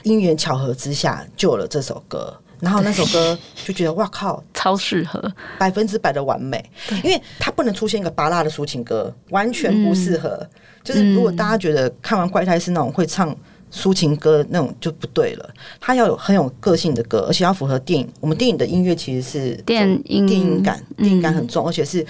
[0.03, 2.35] 因缘巧合之下，就有了这首歌。
[2.61, 5.21] 然后那首歌就觉得哇靠，超适合，
[5.57, 6.63] 百分之百的完美。
[7.03, 10.47] 因为它不能出现一个拔辣的抒情歌，完全不适合。
[10.83, 13.35] 就是如果大家觉得看完怪胎是那种会唱
[13.71, 15.49] 抒情歌那种就不对了。
[15.79, 18.07] 它要有很有个性的歌，而且要符合电影。
[18.19, 22.05] 我们电影的音乐其实是电影电影感，电影感很重，而且是。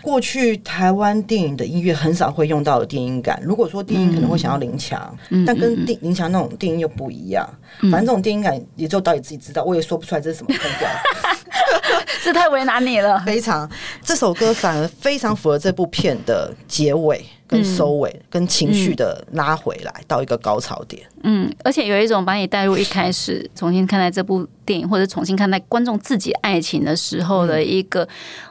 [0.00, 3.38] 过去台湾电影的音乐很少会用到的电影感。
[3.42, 7.46] 如果说电影可能会想要林强，但跟电林强那种电影又不一样。
[7.82, 10.86] 反正这种电影感也只有导演自己知道，我也说不出来这是什么风格。
[12.24, 13.18] 这太为难你了。
[13.26, 13.68] 非常，
[14.02, 21.02] 这首歌反而非常符合这部片的结尾跟收尾，跟情绪的拉回来到一个高潮点。
[21.22, 28.06] 嗯，而且有一种把你带入一开始重新看待这部电影，或者重新看待观众自己爱情的时候的一个。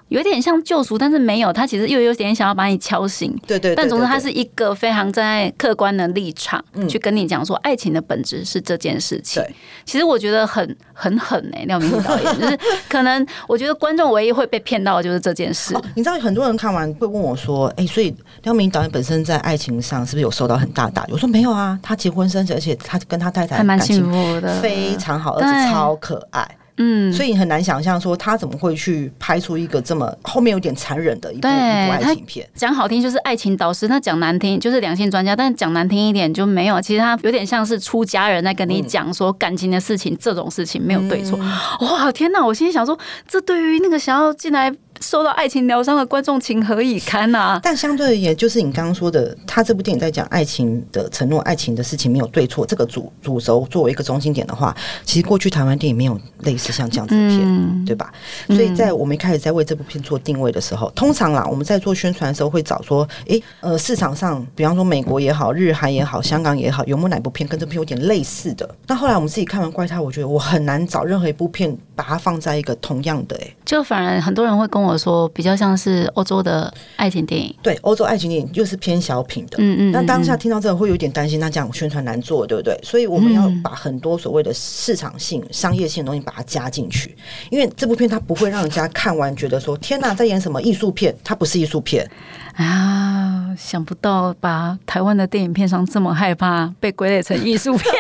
[0.09, 3.37] 有点像救赎，但是没有，他其实又有点想要把你敲醒。
[3.45, 3.75] 对对。
[3.75, 9.43] 但总之，他是一个非常在客观的立场去跟你讲说，爱情的本质是这件事情。
[9.43, 9.53] 对。
[9.83, 15.75] 其实我觉得很很狠哎，廖明导演就是可能，我觉得观众唯一会被骗到的就是这件事。
[15.93, 26.47] 你知道，很多人看完会问我说：“哎，所以廖明导演本身在爱情上是不是有受到很大打击？”我说：“没有啊，他结婚生子，而且他跟他太太还蛮幸福的，非常好，而且超可爱。”
[26.79, 32.47] 嗯，所以你很难想象说他怎么会去拍出一个这么后面有点残忍的一部一部爱情片。
[32.53, 35.35] 讲好听就是爱情导师，那讲难听就是两性专家。
[35.35, 41.39] 但讲难听一点就没有，其实他有点像是出家人在跟你讲说感情的事情，这种事情没有对错。
[41.81, 42.45] 哇，天哪！
[42.45, 42.95] 我心里想说，
[43.27, 44.71] 这对于那个想要进来。
[45.01, 47.59] 受到爱情疗伤的观众情何以堪呐？
[47.61, 58.11] 但相对而言，就是你刚刚说的，他这部电影在讲爱情的承诺、爱情的事情没有对错，这个主主轴作为一个中心点的话，其实过去台湾电影没有类似像这样子的片，对吧？
[58.47, 68.69] 所以在我们一开始在为这部片做定位的时候，通常啦，我们在做宣传的时候会找说，诶，呃，市场上，比方说美国也好、日韩也好、香港也好，有没有哪部片跟这部片有点类似的？
[68.87, 79.57] 那后来我们自己看完《怪胎》，我觉得我很难找任何一部片把它放在一个同样的，诶，就反而很多人会跟我说，比较像是欧洲的爱情电影，对，欧洲爱情电影又是偏小品的。
[79.59, 79.91] 嗯嗯。
[79.91, 82.79] 那当下听到这个会有点担心，那这样宣传难做，对不对？
[82.81, 87.13] 所以我们要把很多所谓的市场性、商业性的东西把它加进去，
[87.51, 91.13] 因为这部片它不会让人家看完觉得说天哪，在演什么艺术片？
[91.21, 92.09] 它不是艺术片
[92.63, 93.53] 啊！
[93.57, 97.93] 想不到把台湾的电影片商这么害怕被归类成艺术片。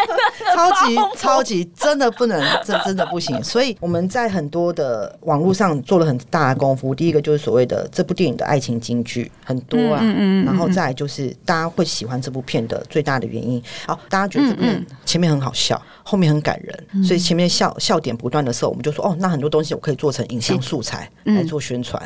[0.55, 3.43] 超级超级真的不能，这真的不行。
[3.43, 6.95] 所以我们在很多的网络上做了很大的功夫。
[6.95, 10.01] 第一个就是所谓的这部电影的爱情金句很多啊，
[10.45, 13.61] 然后再就是大家会喜欢这部片的最大的原因。
[13.85, 22.01] 好，大家觉得这部片前面很好笑，后面很感人，所以前面笑笑点不断的时候，我们就说哦，那很多东西我可以做成影像素材来做宣传，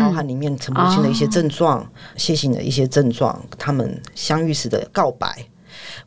[0.00, 1.86] 包含里面陈柏青的一些症状、
[2.16, 5.44] 谢欣的一些症状，他们相遇时的告白。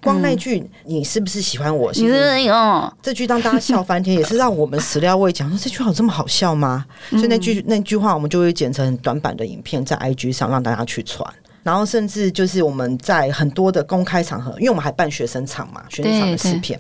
[0.01, 2.13] 光那句“你是不是喜欢我”，你是
[2.49, 5.41] 哦，这句让大家笑翻天，也是让我们始料未及。
[5.43, 6.85] 说这句话有这么好笑吗？
[7.11, 11.33] 所以那句那句话，我们就会剪成短版的影片，在 IG 上让大家去传。
[11.63, 16.79] 然后甚至就是我们在很多的公开场合，因为我们还办学生场嘛，学生场的试片。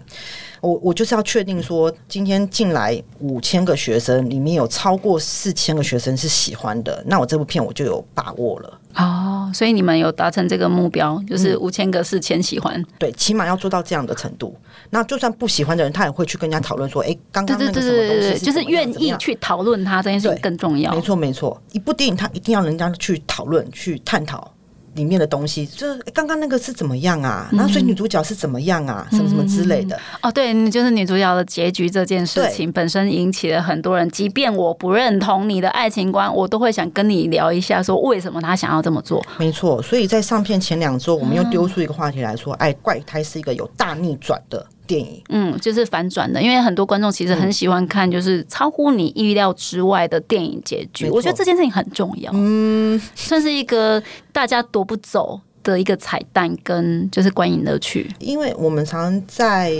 [0.63, 8.79] 我我就是要确定说，今天进来五千个学生，里面有超过四千个学生是喜欢的，那我这部片我就有把握了。
[8.95, 12.81] 哦，所以你们有达成这个目标，就是五千个四千喜欢。
[12.97, 14.55] 对，起码要做到这样的程度。
[14.89, 21.61] 那就算不喜欢的人，他也会去跟人家讨论说：“哎，刚刚那个什么东西，就是愿意去讨论它这件事情更重要。”没错，没错。
[21.73, 24.52] 一部电影，它一定要人家去讨论、去探讨。
[24.95, 27.49] 里面的东西，就是刚刚那个是怎么样啊？
[27.51, 29.07] 然后所以女主角是怎么样啊？
[29.11, 29.99] 什么什么之类的。
[30.21, 39.23] 哦，对，就是女主角的结局这件事情本身引起了很多人，即便我不认同你的爱情观，我都会想跟你聊一下，说为什么他想要这么做。
[39.37, 44.65] 没错，所以在上片前两周，我们又丢出一个话题来说，哎，怪胎是一个有大逆转的。
[44.85, 51.09] 电影，嗯，就是反转的，因为很多观众其实很喜欢看，就是超乎你意料之外的电影结局。
[51.09, 58.13] 我觉得这件事情很重要，嗯，算是一个大家夺不走的一个彩蛋，跟就是观影乐趣。
[58.19, 59.71] 因为我们常常在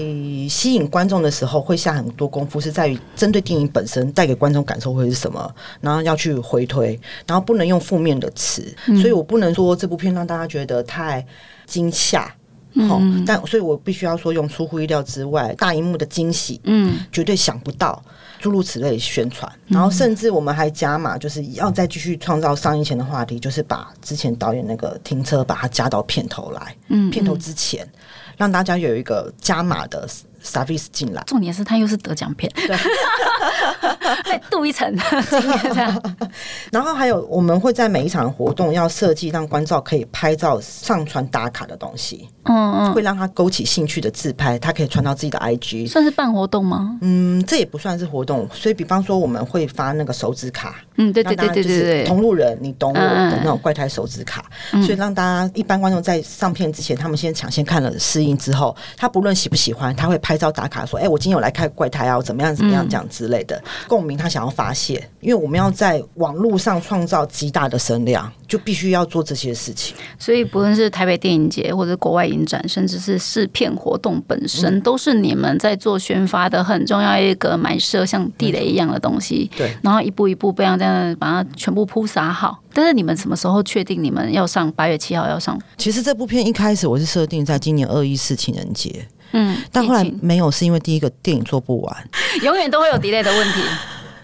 [0.50, 8.64] 吸引观众的时候，会下很多功夫，是在于针对电影本身带给观众感受会是什么，然后要去回推，然后不能用负面的词，
[9.02, 11.26] 所以我不能说这部片让大家觉得太
[11.66, 12.34] 惊吓。
[12.88, 18.04] 好，但所以我必须要说，用出乎意料之外大荧幕的惊喜，嗯，绝对想不到，
[18.40, 27.88] 诸如此类宣传，然后甚至我们还加码，就是要再继续创造上映前的话题，就是把之前导演那个停车把它加到片头来，嗯，片头之前
[28.38, 30.08] 让大家有一个加码的。
[30.46, 32.76] service 进来，重点是他又是得奖片，对，
[34.28, 34.94] 再镀一层，
[36.70, 46.98] 然后还有我们会在每一场活动要设计让观众可以拍照上传打卡的东西，嗯嗯，会让他勾起兴趣的自拍，他可以传到自己的 IG，算是办活动吗？
[47.02, 54.46] 嗯，这也不算是活动，所以比方说我们会发那个手指卡，嗯，对对对对对对，同路人，你懂我的那种怪胎手指卡，
[54.86, 60.38] 所以让大家一般观众在上片之前，他们先抢先看了试映之后，他不论喜不喜欢，他会拍。
[60.44, 63.64] 照打卡说：“哎，我今天有来看怪胎啊，我怎么样怎么样讲之类的。
[63.88, 69.96] 共鸣，他想要发泄，因为我们要在网络上创造极大的声量，就必须要做这些事情。
[70.20, 79.50] 所以，不论是台北电影节或者国外影展，甚至是试片活动本身，都是你们在做宣发的很重要一个埋设像地雷一样的东西。
[79.56, 82.60] 对，然后一步一步这样这样把它全部铺撒好。
[82.74, 84.72] 但是你们什么时候确定你们要上？
[84.72, 85.60] 八月七号要上？
[85.78, 92.10] 其实这部片一开始我是设定在今年二一四情人节。”嗯，但后来没有，是因为第一个电影做不完，
[92.44, 93.62] 永远都会有 delay 的问题。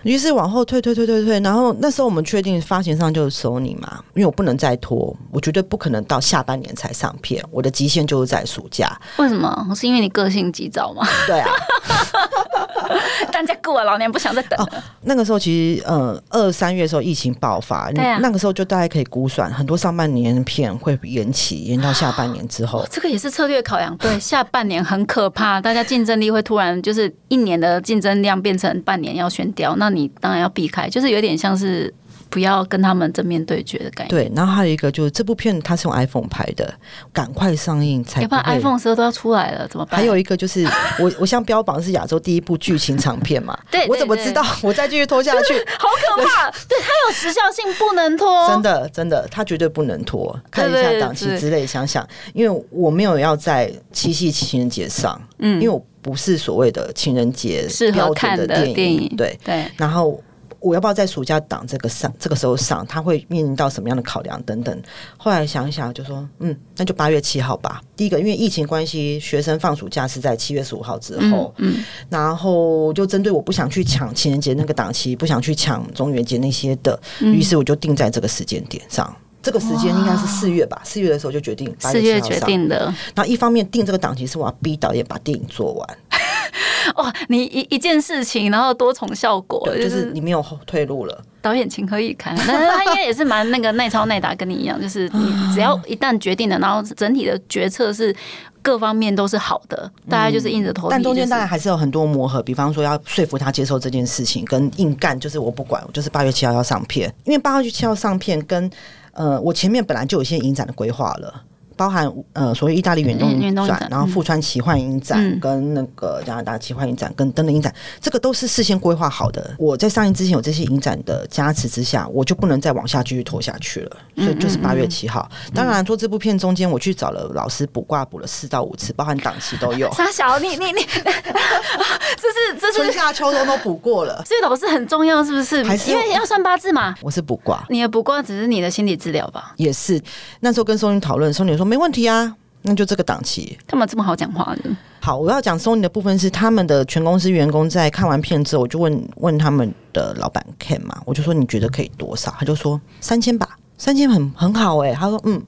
[0.10, 1.39] 于是往后退，退，退，退，退。
[1.41, 9.00] 然后那时候我们确定发行商就是 Sony 嘛，因为我不能再拖，我绝对不可能到下半年才上片，我的极限就是在暑假。
[9.17, 9.67] 为什么？
[9.76, 11.08] 是因为你个性急躁吗？
[11.28, 11.50] 对啊。
[13.32, 14.84] 大家过了，老年不想再等了。
[15.02, 22.84] 那个时候其实，嗯，二三月的时候疫情爆发，那个时候就大家可以估算，很多上半年片会延期，延到下半年之后。
[22.89, 23.95] 这个也是策略考量。
[23.98, 31.93] 对， 下半年很可怕，大家竞争力会突然就是一年的竞争量变成半年要选掉，那你当然要避开，就是有点像是。
[32.31, 34.12] 不要跟他们正面对决的感觉。
[34.12, 36.71] 对，然后还有一个就是这部片它是用 iPhone 拍的，
[37.12, 38.21] 赶快上映才。
[38.21, 39.99] 要不然 iPhone 十二都要出来了，怎么办？
[39.99, 40.63] 还有一个就是
[40.99, 45.55] 我我像标榜是亚洲第一部剧情长片嘛， 对，我怎么知道我再继续拖下去？
[45.79, 46.51] 好可怕！
[46.69, 48.47] 对，它有时效性，不能拖。
[48.47, 50.39] 真的真的，它绝对不能拖。
[50.51, 60.22] 看一下档期之类，想想，因为我没有要在七夕情人节上，嗯，因为我不是所谓的情人节适合看的电影，对对，然后。
[60.62, 62.86] 我要不要在暑假档这个上这个时候上？
[62.86, 64.82] 他会面临到什么样的考量等等？
[65.15, 67.82] 后来想一想，就说嗯，那就八月七号吧。
[67.95, 71.54] 第一个，因为疫情关系，学生放暑假是在七月十五号之后。
[71.60, 79.15] 嗯，然后就针对我不想去抢情人节那个档期，不想去抢中元节那些的，于是我就定在这个时间点上。
[79.41, 80.82] 这个时间应该是四月吧？
[80.84, 82.93] 四月的时候就决定四月决定的。
[83.15, 85.97] 然后一方面定这个档期是我要逼导演把电影做完。
[86.95, 91.23] 哇，你一一件事情，然后多重效果，就是你没有退路了。
[91.41, 92.36] 导演情何以堪？
[92.36, 98.13] 但是 他应该也是蛮那个耐操耐打，跟你一样，就是你 只要一旦决定了，然后整体的决策是
[98.62, 100.91] 各方面都是好的，大家就是硬着头皮。
[100.91, 108.69] 但中间当然还是有很多磨合，比方说要说服他接受这件事情，跟硬干，就是我不管，我就是八月七号要上片，因为八月七号上片跟
[109.13, 111.43] 呃，我前面本来就有一些影展的规划了。
[111.80, 119.56] 包含呃，所谓意大利远东影展，然后富川奇幻影展跟那个加拿大奇幻影展跟等等影展，这个都是事先规划好的。
[119.58, 123.98] 我在上映之前有这些影展的加持之下，我就不能再往下继续拖下去了。
[124.18, 125.32] 所以就是八月七号。
[125.56, 129.89] 当然做这部片中间，我去找了老师补挂补了四到五次，包含档期都有。
[129.94, 134.22] 傻小，你你你， 这是这是春夏秋冬都补过了。
[134.26, 135.63] 所以老师很重要，是不是？
[135.63, 136.94] 还是因为要算八字嘛？
[137.02, 139.54] 我是补挂，你的补挂只是你的心理治疗吧？
[139.56, 139.98] 也是。
[140.42, 141.68] 那时候跟松云讨论，松云说。
[141.69, 143.55] 没问题啊，那就这个档期。
[143.67, 144.75] 干嘛这么好讲话呢？
[144.99, 152.34] 好，我要讲 Sony 的部分是他们的全公司员工在看完片之后，我就问问他们的老板 Ken 嘛，我就说你觉得可以多少？
[152.39, 153.59] 他就说三千吧。
[153.80, 155.42] 三千很很好哎、他说嗯，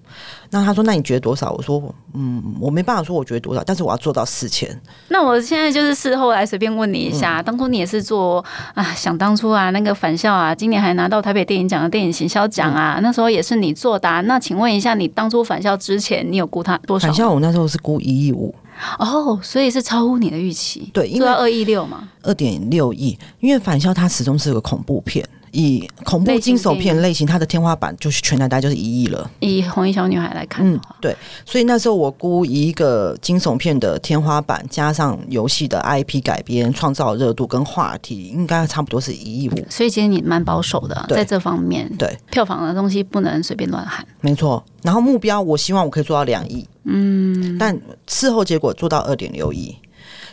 [0.52, 1.52] 那他说那你觉得多少？
[1.52, 4.82] 我说嗯，我没办法说我觉得多少，但是我要做到四千。
[5.10, 14.22] 那我现在就是事后来随便问你一下，当初你也是做啊，想当初啊，那个返校啊，今年还拿到台北电影奖的电影行销奖啊，那时候也是你做的、啊。
[14.22, 17.08] 那请问一下，你当初返校之前，你有估他多少？
[17.10, 18.56] 返校我那时候是估一亿五，
[18.98, 22.08] 哦，所以是超乎你的预期，对，因为二亿六嘛。
[22.24, 29.30] 二点六亿，因为返校它始终是个恐怖片，以恐怖惊悚片类型，它的天花板就是全台大概就是一亿了。
[29.40, 39.66] 以红衣小女孩来看的嗯话，，对，所以那时候我估一个惊悚片的天花板，加上游戏的 IP 改编、创造热度跟话题，应该差不多是一亿五。
[39.70, 44.06] 所以其实你蛮保守的，在这方面，对，票房的东西不能随便乱喊。
[44.22, 44.64] 没错。
[44.84, 49.76] 然后目标，我希望我可以做到两亿，嗯，但事后结果做到二点六亿。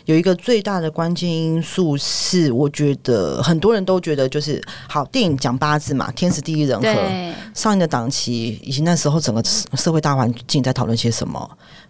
[0.09, 11.47] 有一个最大的关键因素是，我觉得很多人都觉得就是好电影讲八字嘛，天时地利人和，上映的档期以及那时候整个社会大环境在讨论些什么，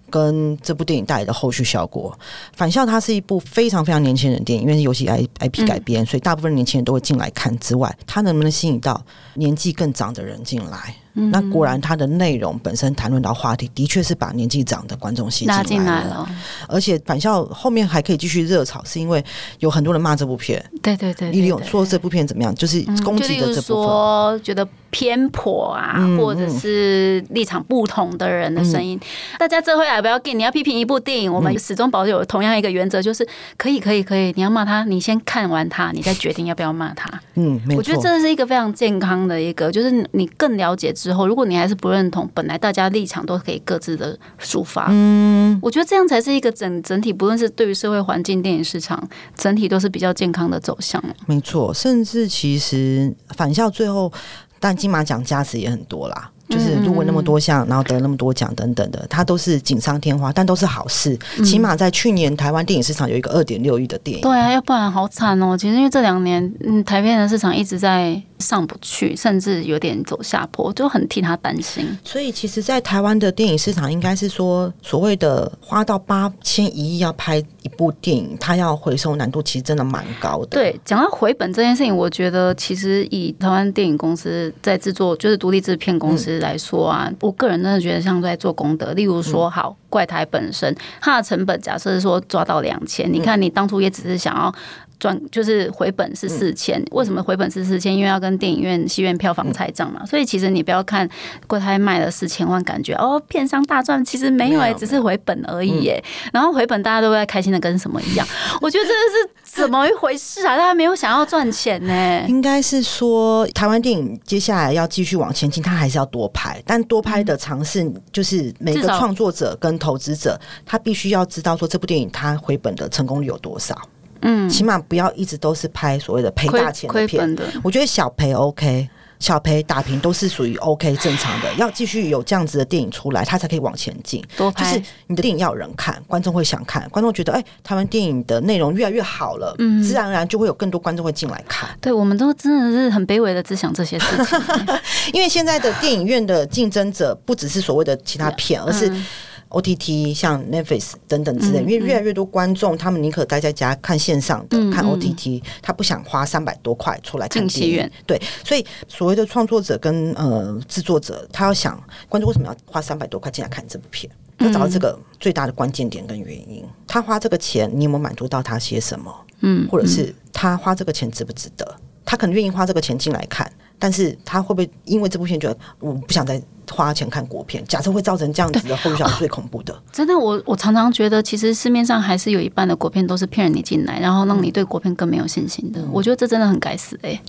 [0.10, 2.14] 跟这部电影带来的后续效果。
[2.58, 7.58] 返校它是一部非常非常年轻人的电影，因为是游戏 I I P 改编，所以大部分年轻人都会进来看。
[7.60, 9.02] 之外，它能不能吸引到
[9.36, 10.94] 年纪更长的人进来？
[11.14, 16.28] 那果然，它的内容本身谈论到话题，的确是把年纪长的观众吸拉进来了。
[16.68, 19.24] 而且返校后面还可以继续热炒，是因为
[19.60, 23.84] 有很多人骂这部片，对对对，你有对说这部片怎么样，就是嗯攻击的这部分。
[23.84, 29.00] 说觉得偏颇啊，嗯或者是立场不同的人的声音，
[29.38, 37.10] 大家这回来不要给你要批评一部电影，我们始终保有同样一个原则，就是可以可以可以，你要骂他，你先看完他，你再决定要不要骂他。
[37.36, 37.60] 嗯。
[37.76, 44.88] 我觉得这是一个非常健康的一个，就是你更了解之后，如果你还是不认同，本来大家立场都可以各自的抒发。
[44.90, 49.02] 嗯，我觉得这样才是一个整整体，不论是对于社会环境、电影市场
[49.36, 51.04] 整体都是比较健康的走向。
[51.26, 54.12] 没错，甚至其实返校最后，
[54.60, 56.30] 但金马奖加持也很多啦。
[56.50, 61.16] 就是入围那么多项，然后得那么多奖等等的，它都是锦上添花，但都是好事。
[61.46, 65.56] 起码在去年台湾电影市场有一个二点六亿的电影，对啊，要不然好惨哦。
[65.56, 71.86] 其实因为这两年，嗯，台片的市场一直在上不去，甚至有点走下坡，就很替他担心。
[72.04, 80.48] 所以其实，在台湾的电影市场，应该是说所谓的花到八千一亿要拍一部电影，它要回收难度其实真的蛮高的。
[80.48, 88.94] 对，讲到回本这件事情，我觉得其实以台湾电影公司在制作，就是独立制片公司来说啊，我个人真的觉得像在做功德。
[88.94, 94.54] 例如说，好怪台本身，它的成本假设是说抓到两千，你看你当初也只是想要。
[95.00, 97.96] 赚就是回本是四千，为什么回本是四千？
[97.96, 100.06] 因为要跟电影院、戏院票房拆账嘛。
[100.06, 101.10] 所以其实你不要看
[101.48, 106.04] 柜台卖了四千万，感觉哦片商大赚，其实没有哎、只是回本而已耶。
[106.34, 108.28] 然后回本大家都在开心的跟什么一样，
[108.62, 110.58] 我觉得这是怎么一回事啊？
[110.58, 123.76] 大家没有想要赚钱呢、应该是说，台湾电影接下来要继续往前进，它还是要多拍，但多拍的尝试就是每个创作者跟投资者，他必须要知道说这部电影它回本的成功率有多少。
[124.22, 127.36] 嗯，起码不要一直都是拍所谓的赔大钱的片。
[127.36, 128.90] 的，我觉得小赔 OK，
[129.20, 131.54] 小赔打平都是属于 OK 正常的。
[131.56, 134.24] 要继续有这样子的电影出来，它才可以往前进。
[134.38, 141.70] 多拍就是你的电影要有人看，观众会想看，观众觉得哎、台湾电影的内容越来越好了，嗯，自然而然就会有更多观众会进来看。
[141.82, 144.40] 对，我们都真的是很卑微的只想这些事情。
[145.14, 149.06] 因为现在的电影院的竞争者不只是所谓的其他片，而是嗯
[149.50, 151.60] OTT 像 Netflix 等等之类。
[151.60, 157.92] 因为越来越多观众，他们宁可待在家看线上的，看嗯嗯 OTT，他不想花三百多块出来看电影进戏院。
[158.06, 164.12] 对，所以所谓的创作者跟呃制作者，他要想观众为什么要花三百多块进来看这部片？
[164.38, 166.64] 他找到这个最大的关键点跟原因。
[166.88, 169.14] 他花这个钱，你有没有满足到他些什么？
[169.42, 171.76] 嗯，或者是他花这个钱值不值得？
[172.06, 177.64] 他可能愿意花这个钱进来看，但是他会不会因为这部片觉得我不想再花钱看国片？
[177.66, 179.76] 假设会造成这样子的后果，是最恐怖的。
[179.92, 185.82] 真的，我我常常觉得，其实市面上还是有一半的国片都是骗你进来，然后让你对国片更没有信心的。
[185.92, 187.20] 我觉得这真的很该死哎、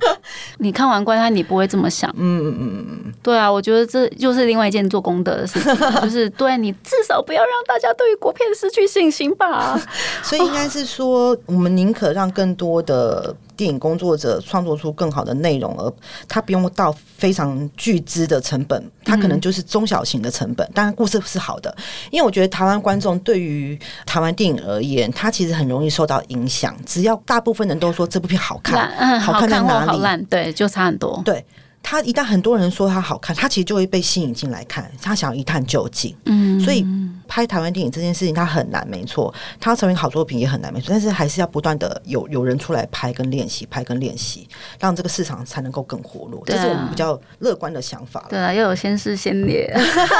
[0.58, 2.10] 你看完《怪胎》，你不会这么想。
[2.16, 9.78] 嗯嗯嗯嗯，对啊，我觉得这又是另外一件做功德的事情， 就是对你至少不要让大家对于国片失去信心吧。
[10.22, 15.92] 所以应该是说，我们宁可让更多的电影工作者创作出更好的内容，而
[16.28, 20.68] 他不用到非常巨资的成本，他可能就是中小型的成本。
[20.74, 21.74] 当然，故事是好的，
[22.10, 26.76] 因为我觉得台湾观众对于台湾电影而言，他其实很容易受到影响。
[26.84, 29.90] 只要大部分人都说这部片好看，嗯，好看在哪里？
[29.90, 31.20] 好烂，对，就差很多。
[31.24, 31.44] 对。
[31.88, 36.12] 他一旦很多人说他好看，他其实就会被吸引进来看，他想要一探究竟。
[36.24, 36.84] 嗯，所以
[37.28, 40.88] 拍台湾电影这件事情，他很难，没错，他成为好作品也很难，没错。
[40.90, 44.48] 但是还是要不断的有有人出来拍跟练习，拍跟练习，
[44.80, 46.42] 让这个市场才能够更活络。
[46.44, 48.26] 这是我们比较乐观的想法。
[48.28, 49.72] 对啊，要有先试先烈。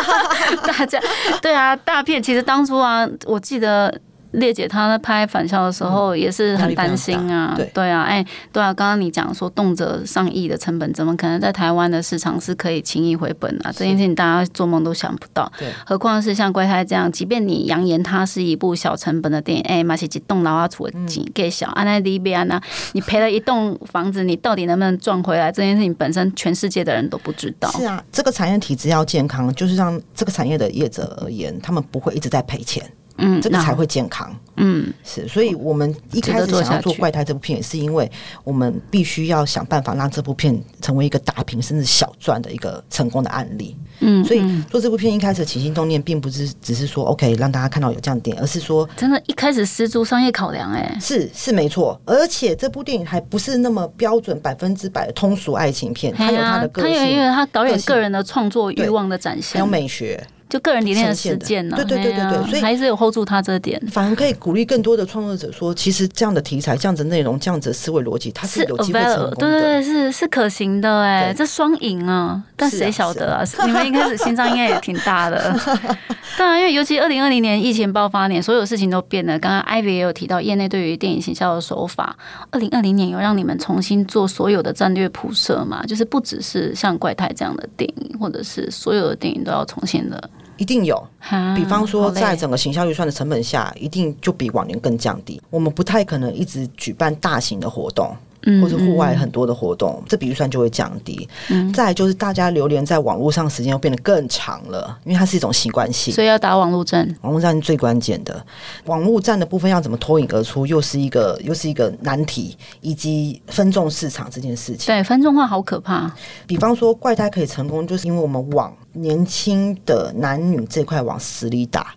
[0.64, 1.00] 大家
[1.42, 3.92] 对啊，大片其实当初啊，我记得。
[4.36, 13.72] 列姐她在拍返校的时候也是很担心啊，对啊，哎，对啊，刚刚你讲说动辄上亿的成本，怎么可能在台湾的市场是可以轻易回本啊？
[13.72, 15.50] 这件事情大家做梦都想不到，
[15.84, 22.60] 何况是像怪胎这样，即便你扬言它是一部小成本的电影，哎，马西吉栋老阿厝的景给小，安奈利比安呐，
[22.92, 25.50] 你赔了一栋房子，你到底能不能赚回来？
[25.50, 27.70] 这件事情本身全世界的人都不知道。
[27.70, 32.84] 是啊，这个产业体质要健康，就是让这个产业的业者而言，他们不会一直在赔钱。
[33.18, 34.34] 嗯，这个才会健康。
[34.58, 38.10] 嗯，是，所以我们一开始想要做《怪胎》这部片，也是因为
[38.42, 43.76] 我们必须要想办法让这部片成为一个大平甚至小赚的一个成功的案例。
[44.00, 50.72] 嗯，所以做这部片一开始起心动念，并不是只是说 OK 让大家看到有这样的电影，而是说真的，一开始十足商业考量。
[50.72, 60.26] 哎，是是没错，而且这部电影还不是那么标准百分之百的通俗爱情片，它有它的个性，因为它导演个人的创作欲望的展现，还有美学。
[60.48, 61.76] 就个人理念的实践呢？
[61.76, 63.80] 对对对对对，所以还是有 hold 住他这点。
[63.90, 69.36] 反而可以鼓励更多的创作者说，其实这样的题材、这样子内容、这样子的思维逻辑，它是有机会成功的。
[69.36, 72.40] 对对对，是是可行的哎，这双赢啊！
[72.54, 73.44] 但谁晓得啊？
[73.66, 75.58] 你们一开始心脏应该也挺大的。
[76.38, 79.38] 当然，因为尤其二零二零年疫情爆发年，所有事情都变了。
[79.38, 82.16] 刚刚 Ivy 也有提到，业内对于电影行销的手法，
[82.50, 85.84] 二零二零年有让你们重新做所有的战略铺设嘛？
[85.86, 90.30] 就是不只是像怪胎这样的电影，或者是所有的电影都要重新的。
[90.56, 91.06] 一定有，
[91.54, 95.40] 比方说，在整个行销预算的成本下，一定就比往年更降低。
[95.50, 98.14] 我们不太可能一直举办大型的活动。
[98.62, 101.28] 或者户外很多的活动，这笔预算就会降低。
[101.50, 107.06] 嗯，再就是大家流连在网络上时间又变得更长了，因为它是一种习惯性，所以要打网络战。
[107.22, 108.44] 网络战是最关键的，
[108.84, 114.86] 网络战的部分要怎么脱颖而出，又是一个又是一个难题，以及分众市场这件事情。
[114.86, 116.10] 对，分众化好可怕。
[116.46, 121.94] 比方说，怪胎可以成功，就是因为我们往年轻的男女这块往死里打。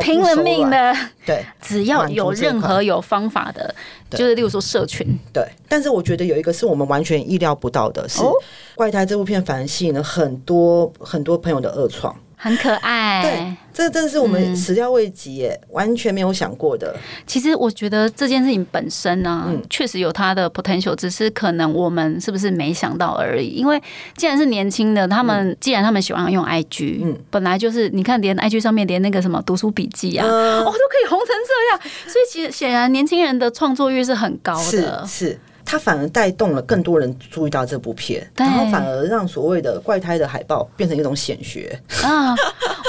[0.00, 3.74] 拼了命的，对，只要有任何有方法的，
[4.10, 5.46] 就是例如说社群，对。
[5.68, 8.20] 但是我觉得有一个是我们完全意料不到的，是
[8.74, 12.14] 《怪胎》这部片反而吸引了很多很多朋友的恶创。
[12.40, 16.94] 很可爱，对，这真的是我们始料未及耶，完全没有想过的。
[17.26, 23.48] 其实我觉得这件事情本身呢，确实有它的 potential，只是可能我们是不是没想到而已。
[23.48, 23.82] 因为
[24.16, 35.36] 既然是年轻的，他们既然他们喜欢用 IG，嗯，本来就是你看连 IG 上面连那个什么读书笔记啊，哦，都可以红成这样，所以其实显然年轻人的创作欲是很高的，是。
[35.70, 42.34] 它反而带动了更多人注意到这部片，然后反而让所谓的怪胎的海报变成一种显学啊！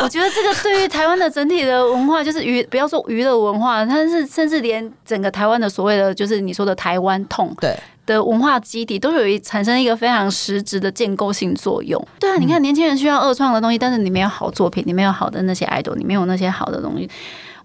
[0.02, 12.02] 我觉得这个对于台湾的整体的文化，就是娱不要说娱乐文化，它是甚至连整个台湾的所谓的就是你说的台湾痛对的文化基底，都有一产生一个非常实质的建构性作用。
[12.18, 17.10] 对啊，你看年轻人需要二创的东西，但是你没有好作品，你没有好的那些 idol，你没有那些好的东西。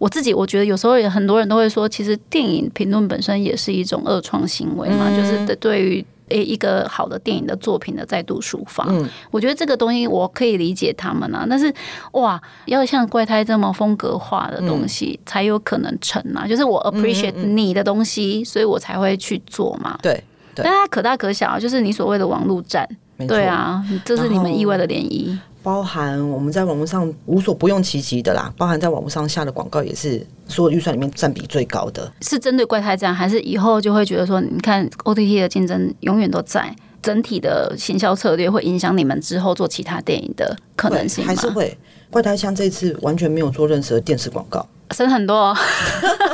[0.05, 8.85] 我自己我觉得有时候也很多人都会说，其实电影评论本身也是一种恶创行为嘛，就是对于诶一个好的电影的作品的再度抒发。
[8.91, 11.73] 嗯，我觉得这个东西我可以理解他们啊，但是
[12.13, 19.99] 哇，要像怪胎这么风格化的东西才有可能成啊，就是我 appreciate 你的东西，所以我才会去做嘛。
[20.03, 20.23] 对，
[20.55, 22.87] 但它可大可小，就是你所谓的网络战，
[23.27, 25.35] 对啊，这是你们意外的涟漪。
[25.65, 32.13] 包含我们在网络上无所不用其极的啦，包含在网络上下的广告也是所有预算里面占比最高的。
[32.21, 41.75] 是针对怪胎这样，还是以后就会觉得说，你看 OTT 的竞争永远都在，整体的行销策略会影响你们之后做其他电影的可能性还是会
[42.11, 44.69] 怪胎像这次完全没有做任何电视广告。
[44.91, 45.57] 省很多，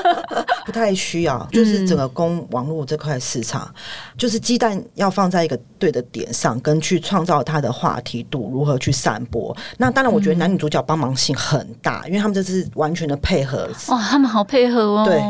[0.70, 3.68] 不太需要，就是整个供网络这块市场，
[4.16, 9.54] 就是鸡蛋要放在一个对的点上，跟去创造它的话题度，如何去散播。
[9.78, 13.68] 那当然，我觉得男女主角帮忙性很大，因为他们这是完全的配合。
[13.88, 15.20] 哇，他们好配合哦，对，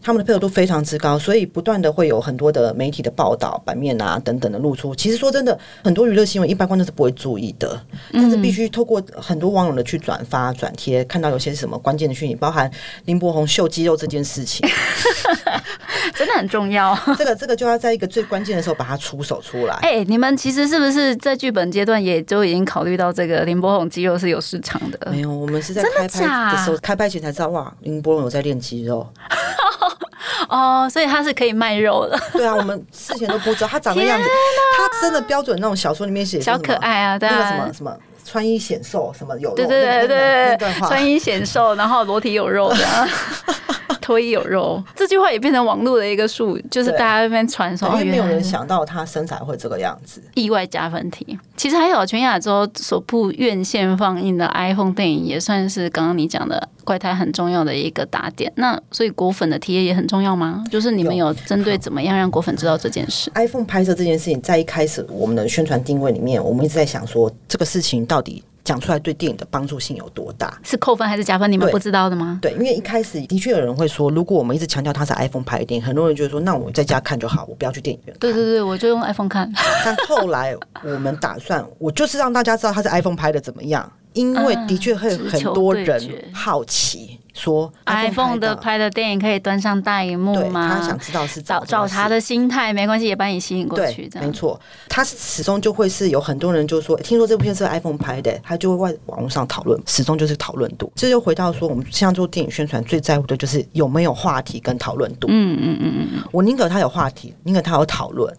[0.00, 4.94] 他们的配合度非常之高，所以不断的会有很多的媒体的报道、版面啊等等的露出。
[4.94, 7.78] 其实说真的，很多娱乐新闻一般观众是不会注意的，
[8.14, 12.70] 但是必须透过很多网友的去转发、转贴，看到有些什么关键的讯息，包含。
[13.04, 14.68] 林柏宏秀肌肉这件事情，
[16.14, 16.98] 真的很重要。
[17.18, 19.74] 这个这个就要在一个最关键的时候把它出手出来。
[19.82, 24.98] 哎，你们其实是不是在剧本阶段也就已经考虑到这个林柏宏肌肉是有市场的？
[25.10, 29.06] 没有，我们是在开拍的时候，开拍前才知道哇，林柏宏有在练肌肉。
[30.48, 32.18] 哦，所以他是可以卖肉的。
[32.32, 34.28] 对啊，我们事前都不知道他长的样子，
[34.76, 43.08] 他真的标准那种小说里面写小可爱啊，对那个啊，什么什么穿衣显瘦，什么有肉对对对对穿衣显瘦，然后裸体有肉的，
[44.06, 50.22] 脱衣有肉，这句话也变成网络的一个术语，就是大家在那边传说，因为没有人想到他身材会这个样子。
[50.34, 51.36] 意外加分题。
[51.56, 58.52] 其实还有全亚洲首部院线放映的 iPhone 电影，也算是刚刚你讲的怪胎很重要的一个打点。
[58.54, 60.62] 那所以果粉的体验也很重要吗？
[60.70, 70.58] 就是你们有针对怎么样让果粉知道这件事？iPhone 拍摄这件事情，在一开始我们的宣传定位里面，我们一直在想说，这个事情到底讲出来对电影的帮助性有多大？
[70.64, 71.50] 是扣分还是加分？
[71.50, 72.40] 你们不知道的吗？
[72.42, 78.18] 对，因为一开始的确有人会说，如果我们一直强调它是 iPhone 拍的电影，很多人就会说，那我在家看就好，我不要去电影院看。
[78.18, 79.50] 对对对，我就用 iPhone 看。
[79.84, 86.02] 但后来我们打算，我就是让大家知道它是 iPhone 拍的怎么样，因为的确会很多人
[86.32, 90.74] 好奇说 iPhone 的的拍的电影可以端上大荧幕对吗？
[90.74, 94.58] 他想知道是怎找找茬的心态没关系，也把你吸引过去，对这，样没错，
[94.88, 100.90] 他始终就会是有很多人就说，听说这部片是 iPhone 拍的，他就会在网络上讨论，始终就是讨论度。
[100.96, 105.28] 这就回到说，我们像做电影宣传最在乎的就是有没有话题跟讨论度。
[105.30, 108.34] 嗯嗯嗯嗯嗯，我宁可他有话题，宁可他有讨论。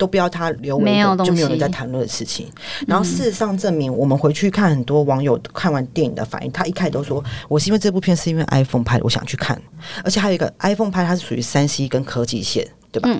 [0.00, 2.48] 都不要他留为一没有就没有人在谈论的事情。
[2.86, 9.60] 然后事实上证明，我们回去看很多网友看完电影的反应，他一开始都说：“我是因为这部片是因为 iPhone 拍的，我想去看。”
[10.02, 13.10] 而且还有一个 iPhone 拍，它是属于三 C 跟科技线，对吧？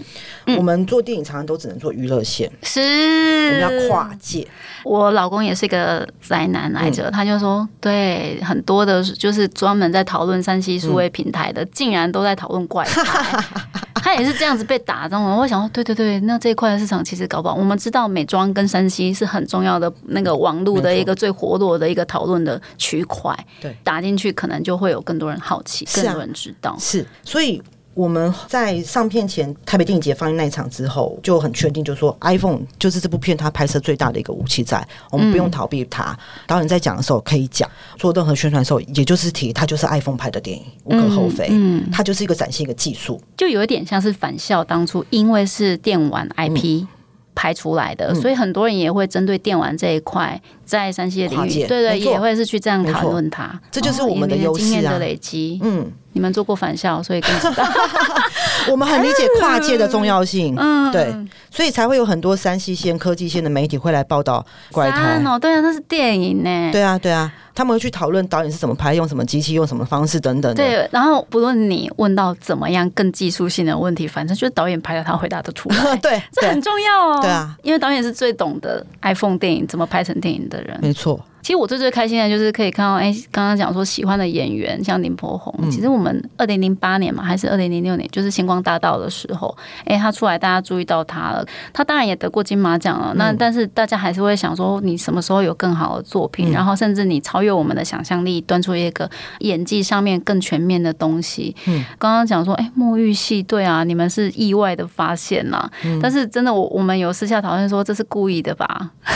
[0.57, 4.49] 我们做电影常常都只能做娱乐线，是我们要跨界。
[4.85, 13.45] 我老公也是一个宅男来嗯着，他就说，对，很多的就是专门在讨论三 C 数位平台的，竟然都在讨论怪胎。
[14.03, 15.37] 他也是这样子被打中了。
[15.37, 23.37] 我想说，对对对，那这一块的市场其实搞不好，我们知道美妆跟山西是很重要的那个网络的一个最活络的一个讨论的区块。
[23.61, 26.77] 对，打进去可能就会有更多人好奇，更多人知道。
[26.79, 27.63] 是，所以
[28.01, 36.19] 我们在上片前台北电影节放映那一场之后，就很确定，就说 iPhone 就是这部片它拍摄最大的一个武器在，我们不用逃避它。
[36.47, 41.49] 导演在讲的时候可以讲，做任何宣传的时候，也就是提它就是 iPhone 拍的电影，无可厚非。
[41.51, 43.21] 嗯它就是一个展现一个技术。
[43.37, 46.87] 就有一点像是返校当初因为是电玩嗯 IP。
[47.33, 50.39] 拍出来的，所以很多人也会针对电玩这一块，
[50.71, 53.51] 在山西的领域，对对，也会是去这样讨论它。
[53.73, 55.59] 这就是我们的优势啊经验的累积。
[55.65, 57.67] 嗯，你们做过返校，所以更知道。
[58.71, 60.55] 我们很理解跨界的重要性。
[60.61, 61.13] 嗯，对，
[61.51, 65.27] 所以才会有很多山西线、科技线的媒体会来报道怪胎三。
[65.27, 66.71] 哦，对啊，那是电影呢。
[66.71, 70.63] 对啊，对啊，他们会去讨论导演是怎么拍，用什么机器，用什么方式等等的。
[70.63, 75.97] 对，然后不论你问到怎么样更技术性的问题，反正就是导演拍了，他回答得出来。
[75.99, 77.19] 对，这很，重要哦。
[77.21, 81.25] 对啊，因为导演是最懂得 iPhone 电影怎么拍成电影的没错。
[81.43, 91.45] 其实我最最开心的就是可以看到，哎，刚刚讲说喜欢的演员像林柏宏，其实我们二零零八年嘛，还是二零零六年，就是星光大道的时候，哎，他出来，大家注意到他了。
[91.73, 96.51] 他当然也得过金马奖了，那但是大家还是会想说，你什么时候有更好的作品？
[96.53, 101.55] 然后甚至你超越我们的想象力，端出一个演技上面更全面的东西。
[101.99, 105.71] 刚刚讲说，哎，沐浴系，对啊，你们是意外的发现啦。
[106.03, 108.91] 但是真的，我我们有私下讨论说，这是故意的吧？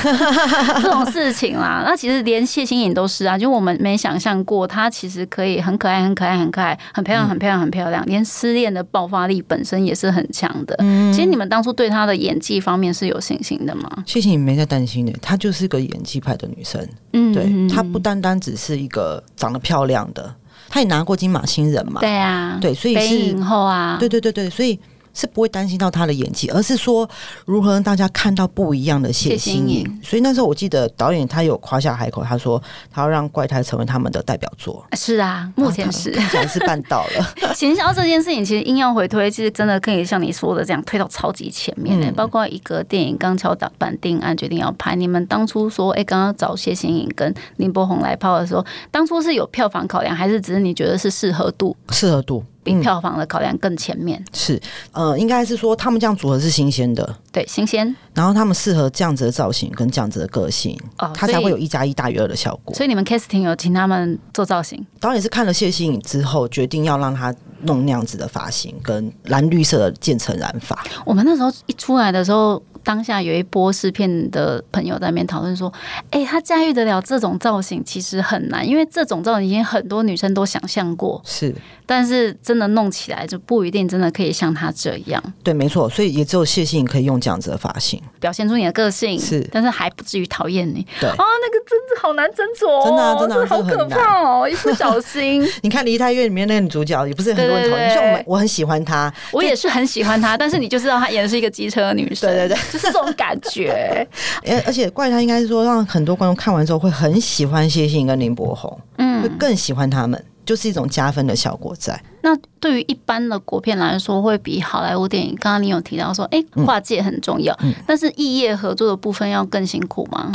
[0.82, 10.76] 这种事情啦，那其实连谢欣颖都是啊，就我们没想象过，她其实可以很可爱、很可爱、很可爱、很漂亮、很漂亮、很漂亮，连失恋的爆发力本身也是很强的。
[11.12, 13.90] 其实你们当初对她的演技方面是有信心的吗？
[14.06, 20.34] 谢谢你没在担心的，她就是个演技派的女生，嗯，对嗯她不单单只是一个长得漂亮的，
[20.68, 24.78] 她也拿过金马新人嘛，对啊，对所以是影后啊，对对对对，所以
[25.14, 27.08] 是不会担心到他的演技，而是说
[27.46, 30.00] 如何让大家看到不一样的谢欣颖。
[30.02, 37.54] 所以那时候我记得导演他有夸下海口，他说他要让怪胎成为他们的代表作，是啊，目前是 看起来是办到了。
[37.54, 44.94] 行销这件事情，其实硬要回推，其实真的可以像你说的这样推到超级前面的、嗯包括一个电影刚敲打板定案，决定要拍。
[44.94, 54.24] 你们当初说，哎、刚刚找谢欣颖跟林柏宏来泡的时候，当初是有票房考量，还是只是你觉得是适合度适合度比票房的考量更前面？
[54.32, 54.60] 是，
[54.92, 61.58] 呃，应该是说他们这样组合是新鲜的，对，新鲜然后他们适合这样子的造型跟这样子的个性，哦，它才会有。
[61.64, 62.74] 一加一大于二的效果。
[62.74, 70.78] 所以你们 casting 有请他们做造型，导演是看了谢欣颖之后，决定要让他弄那样子的发型跟蓝绿色的渐层染发。
[71.06, 75.72] 我们那时候一出来的时候，当下有一波试片的朋友在那边讨论说
[76.10, 81.54] ：“哎、他驾驭得了这种造型其实很难，因为这种造型已经很多女生都想象过，是
[81.86, 85.22] 但是真的弄起来就不一定真的可以像他这样。
[85.42, 88.00] 对，没错，所以也只有谢欣可以用这样子的发型。
[88.20, 89.46] 表现出你的个性，是。
[89.52, 90.86] 但是还不至于讨厌你。
[91.00, 91.08] 对。
[91.10, 99.12] 啊，那个真的好难斟酌、哦，真的啊真的啊好可怕哦， 一不小心， 你看《梨泰院》里面那个女主角，也不是很多人讨厌，对对对像我们我很喜欢她。
[99.32, 104.06] 我也是很喜欢她，但是你就知道她演的是一个机车女生，对对对，就是这种感觉。
[104.46, 112.00] 而而且怪她应该是说，让很多观众看完之后会很喜欢谢欣跟林柏宏，嗯，会更喜欢他们，就是一种加分的效果在。
[112.22, 120.32] 那对于一般的国片来说，会比好莱坞电影，刚刚你有提到说，哎，跨界很重要，但是异业合作的部分要更辛苦吗？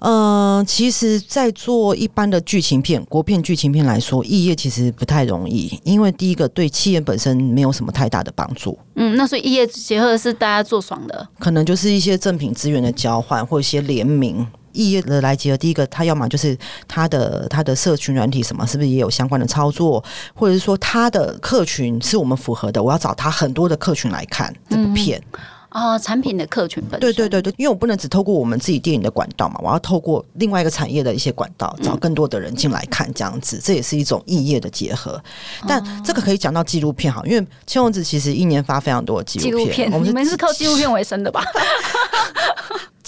[0.00, 8.76] 嗯，其实，在做一般的剧情片、国片剧情片来说，异业其实不太容易，因为第一个对企业本身没有什么太大的帮助。
[8.96, 14.44] 嗯，那所以异业结合是大家做爽的，可能就是一些赠品资源的交换，或一些联名。
[14.72, 16.56] 异业的来结合，第一个，他要么就是
[16.86, 20.02] 他的他的社群软体什么，是不是也有相关的操作，
[20.34, 25.22] 或者是说他的客群是我们符合的，我要找他很多的客群来看这部片。
[25.72, 35.22] 哦，产品的客群本对对对对，因为我不能只透过我们自己电影的管道嘛，我要透过另外一个产业的一些管道，找更多的人进来看，这样子，这也是一种异业的结合。
[35.68, 41.40] 但这个可以讲到纪录片哈，因为千王子其实一年发非常多的纪录片，我们你们是靠纪录片为生的吧？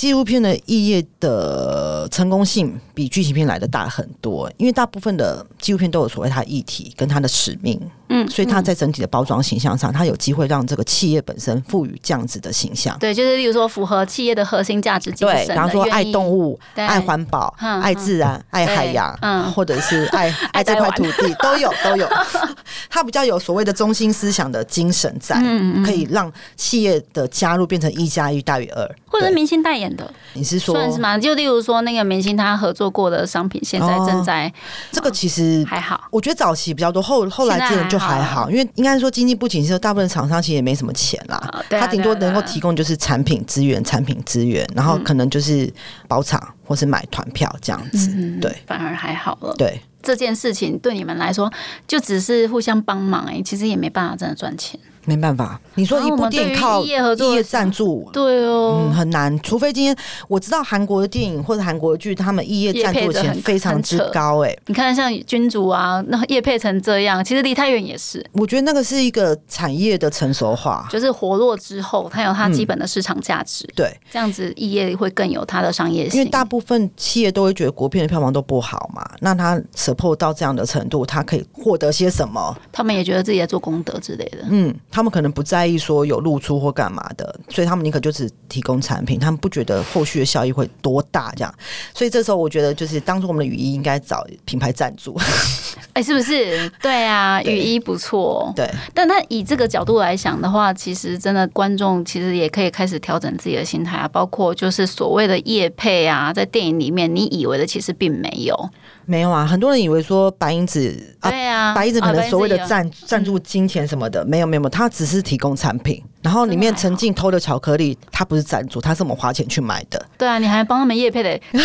[0.03, 7.81] 纪录片的异业的成功性比剧情片来的大很多，因为大部分的纪录片都有所谓它的议题跟它的使命。
[8.15, 12.99] 嗯，所以它在整体的包装形象上，它有机会让这个企业本身赋予这样子的形象。
[12.99, 22.07] 对，就是例如说符合企业的核心价值精神，比方说爱动物、爱环保、爱自然、爱海洋，嗯，或者是爱 爱这块土地，都 有都有。
[22.91, 25.41] 它比较有所谓的中心思想的精神在，
[25.83, 30.13] 可以让企业的加入变成一加一大于二，或者是明星代言的。
[30.35, 31.17] 你是说算是吗？
[31.17, 34.53] 就例如说那个明星他合作过的商品，现在正在
[34.91, 38.03] 这个其实还好，我觉得早期比较多，后后来这种就。
[38.03, 41.65] 还好，因为应该说经济不景气，大部分厂商其实也没什么钱啦。
[41.71, 45.73] 他顶多能够提供就是产品资源、产品资源，然后可能就是
[46.09, 48.11] 包场或是买团票这样子。
[48.41, 49.55] 对，反而还好了。
[49.57, 51.49] 对这件事情对你们来说，
[51.87, 54.81] 就只是互相帮忙哎，其实也没办法真的赚钱。
[55.05, 59.37] 没办法，你说一部电影靠业赞助，对哦，很难。
[59.41, 59.97] 除非今天
[60.29, 64.57] 我知道韩国的电影或者韩国的剧，他们业赞助钱非常之高哎。
[64.67, 68.25] 你看像君主啊，那业配成这样，其实离太远也是。
[68.33, 73.69] 我觉得那个是一个产业的成熟化，就是活络之后，它有它基本的市场价值。
[73.75, 76.21] 对，这样子业会更有它的商业性。
[76.21, 82.57] 因为大部分企业都会觉得国片的票房都不好嘛，那他 support 到这样的程度，他可以获得些什么？
[82.71, 84.39] 他们也觉得自己在做功德之类的。
[84.49, 85.73] 嗯，他们可能不在意。
[85.83, 91.53] 说有露出或干嘛的，所以他们宁可就只提供产品，他们不觉得后续的效益会多大这样。
[91.93, 95.19] 所以这时候我觉得，就是当初我们的雨衣应该找品牌赞助，
[95.95, 96.69] 哎，是不是？
[96.81, 98.53] 对啊，雨衣不错。
[98.55, 108.71] 对，但他以这个角度来想的话，其实真的观众其实也可以开始调整自己的心态啊，包括就是所谓的叶配啊，在电影里面你以为的其实并没有。
[109.07, 120.05] 没有啊，很多人以为说白银子啊对啊，白银子可能所谓的赞赞助金钱什么的，没有没有没有，他只是提供产品，然后里面曾经偷的巧克力，他不是赞助，他是我们花钱去买的。
[120.17, 121.41] 对啊，你还帮他们叶配的，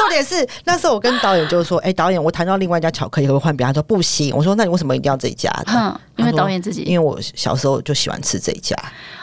[0.00, 5.52] 重点是那时候我跟导演就是说，哎，导演，我谈到另外一家巧克力会换别，他说不行，我说那你为什么一定要这一家？
[5.66, 8.74] 嗯，因为导演自己，因为我小时候就喜欢吃这一家。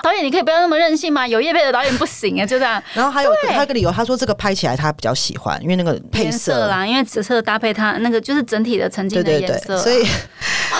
[0.03, 1.27] 导演，你可以不要那么任性吗？
[1.27, 2.81] 有叶配的导演不行啊，就这样。
[2.93, 10.03] 然后还有还有个理由，他说这个拍起来他比较喜欢，因为那个配色啦，因为紫色搭配它那个就是整体的沉浸的颜色，所以
[10.71, 10.79] 哦，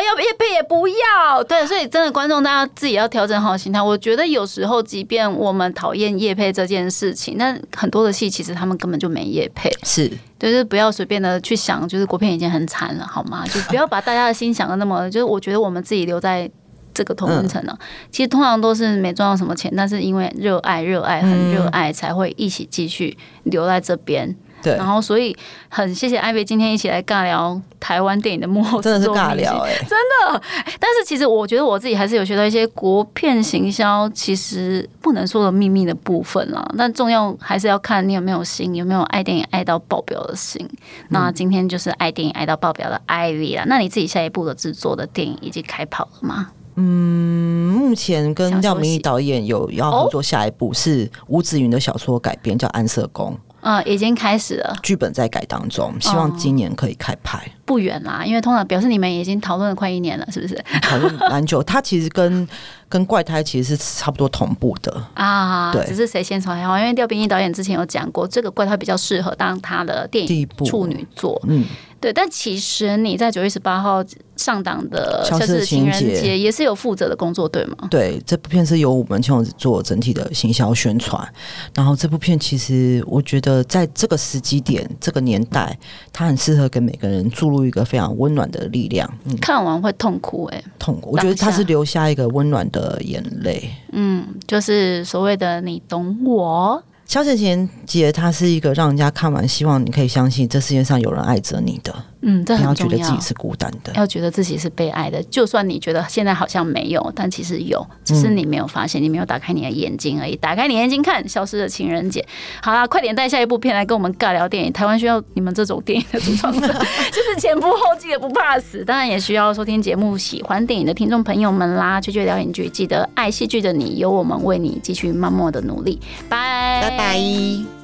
[0.00, 1.42] 要叶配也不要。
[1.44, 3.80] 对，所以真的观众大家自己要调整好心态。
[3.80, 9.70] 我觉得有时候，即便我们讨厌叶配这件事情，但很多的戏其实他们根本就没叶配。
[9.82, 13.44] 是，就是不要随便的去想，就是国片已经很惨了，好吗？
[13.46, 16.50] 就不要把大家的心想的那么，就是我觉得我们自己留在。
[16.94, 17.78] 这个同温层了，
[18.10, 24.34] 其实通常都是没赚到什么钱，但是因为热爱、热爱、很热爱，才会一起继续留在这边。
[24.62, 25.36] 对，然后所以
[25.68, 30.42] 很谢谢艾薇今天一起来尬聊台湾电影的幕后，真的是尬聊哎，真的。
[30.80, 36.68] 但是其实我觉得我自己还是有学到一些国片行销，其实不能说的秘密的部分啦。
[36.76, 40.68] 但重要还是要看你有没有心，有没有爱电影爱到爆表的心。
[41.10, 43.64] 那今天就是爱电影爱到爆表的艾薇啦。
[43.66, 46.50] 那你自己下一部的制作的电影已经开跑了吗？
[46.80, 53.32] 嗯，目前跟廖明义导演有要合作，下一部是吴子云的小说改编，叫《安社宫》。
[53.60, 57.40] 嗯，已经开始了，剧本在改当中，希望今年可以开拍。
[57.64, 60.54] 不远啦，因为通常表示你们已经讨论了快一年了，是不是？
[60.80, 62.48] 讨论蛮久，它其实跟
[62.88, 65.72] 跟怪胎其实是差不多同步的啊。
[65.72, 71.40] 对，只是谁先传好，因为廖冰一导演之前有讲过，这个怪胎比较适合当他的电影处女作。
[71.46, 71.64] 嗯。
[72.00, 74.04] 对，但其实你在九月十八号
[74.36, 77.76] 上档的消消失的情人节节也是有负责的工作，对吗？
[77.90, 81.26] 对，这部片是由我们前子做整体的行销宣传。
[81.74, 85.76] 然后这部片其实我觉得在这个时机点、这个年代，
[86.12, 89.12] 它很适合给每个人注入一个非常温暖的力量。
[89.24, 93.68] 嗯，看完会痛哭哎、痛苦，我觉得它是留下一个温暖的眼泪。
[93.90, 103.18] 嗯，就是所谓的你懂我，消失的情人节，它是一个让人家看完希望你可以相信这世界上有人爱着你的，嗯，这很重要觉得自己。
[103.28, 103.92] 是孤单的。
[103.94, 110.36] 要觉得自己是被爱的，就算你觉得现在好像没有，但其实有，只是你没有发现，你没有打开你的眼睛而已。
[110.36, 112.22] 打开你眼睛看，消失的情人节。
[112.62, 114.70] 好啦，快点带下一部片来跟我们尬聊电影。
[114.70, 118.84] 台湾需要你们这种电影的主创者，就是前仆后继的不怕死。
[118.84, 121.98] 当然也需要收听节目、喜欢电影的听众朋友们啦。
[122.00, 125.98] 追剧聊影剧，记得爱戏剧的你，有我们为你继续默默的努力。
[126.28, 127.77] 拜拜拜。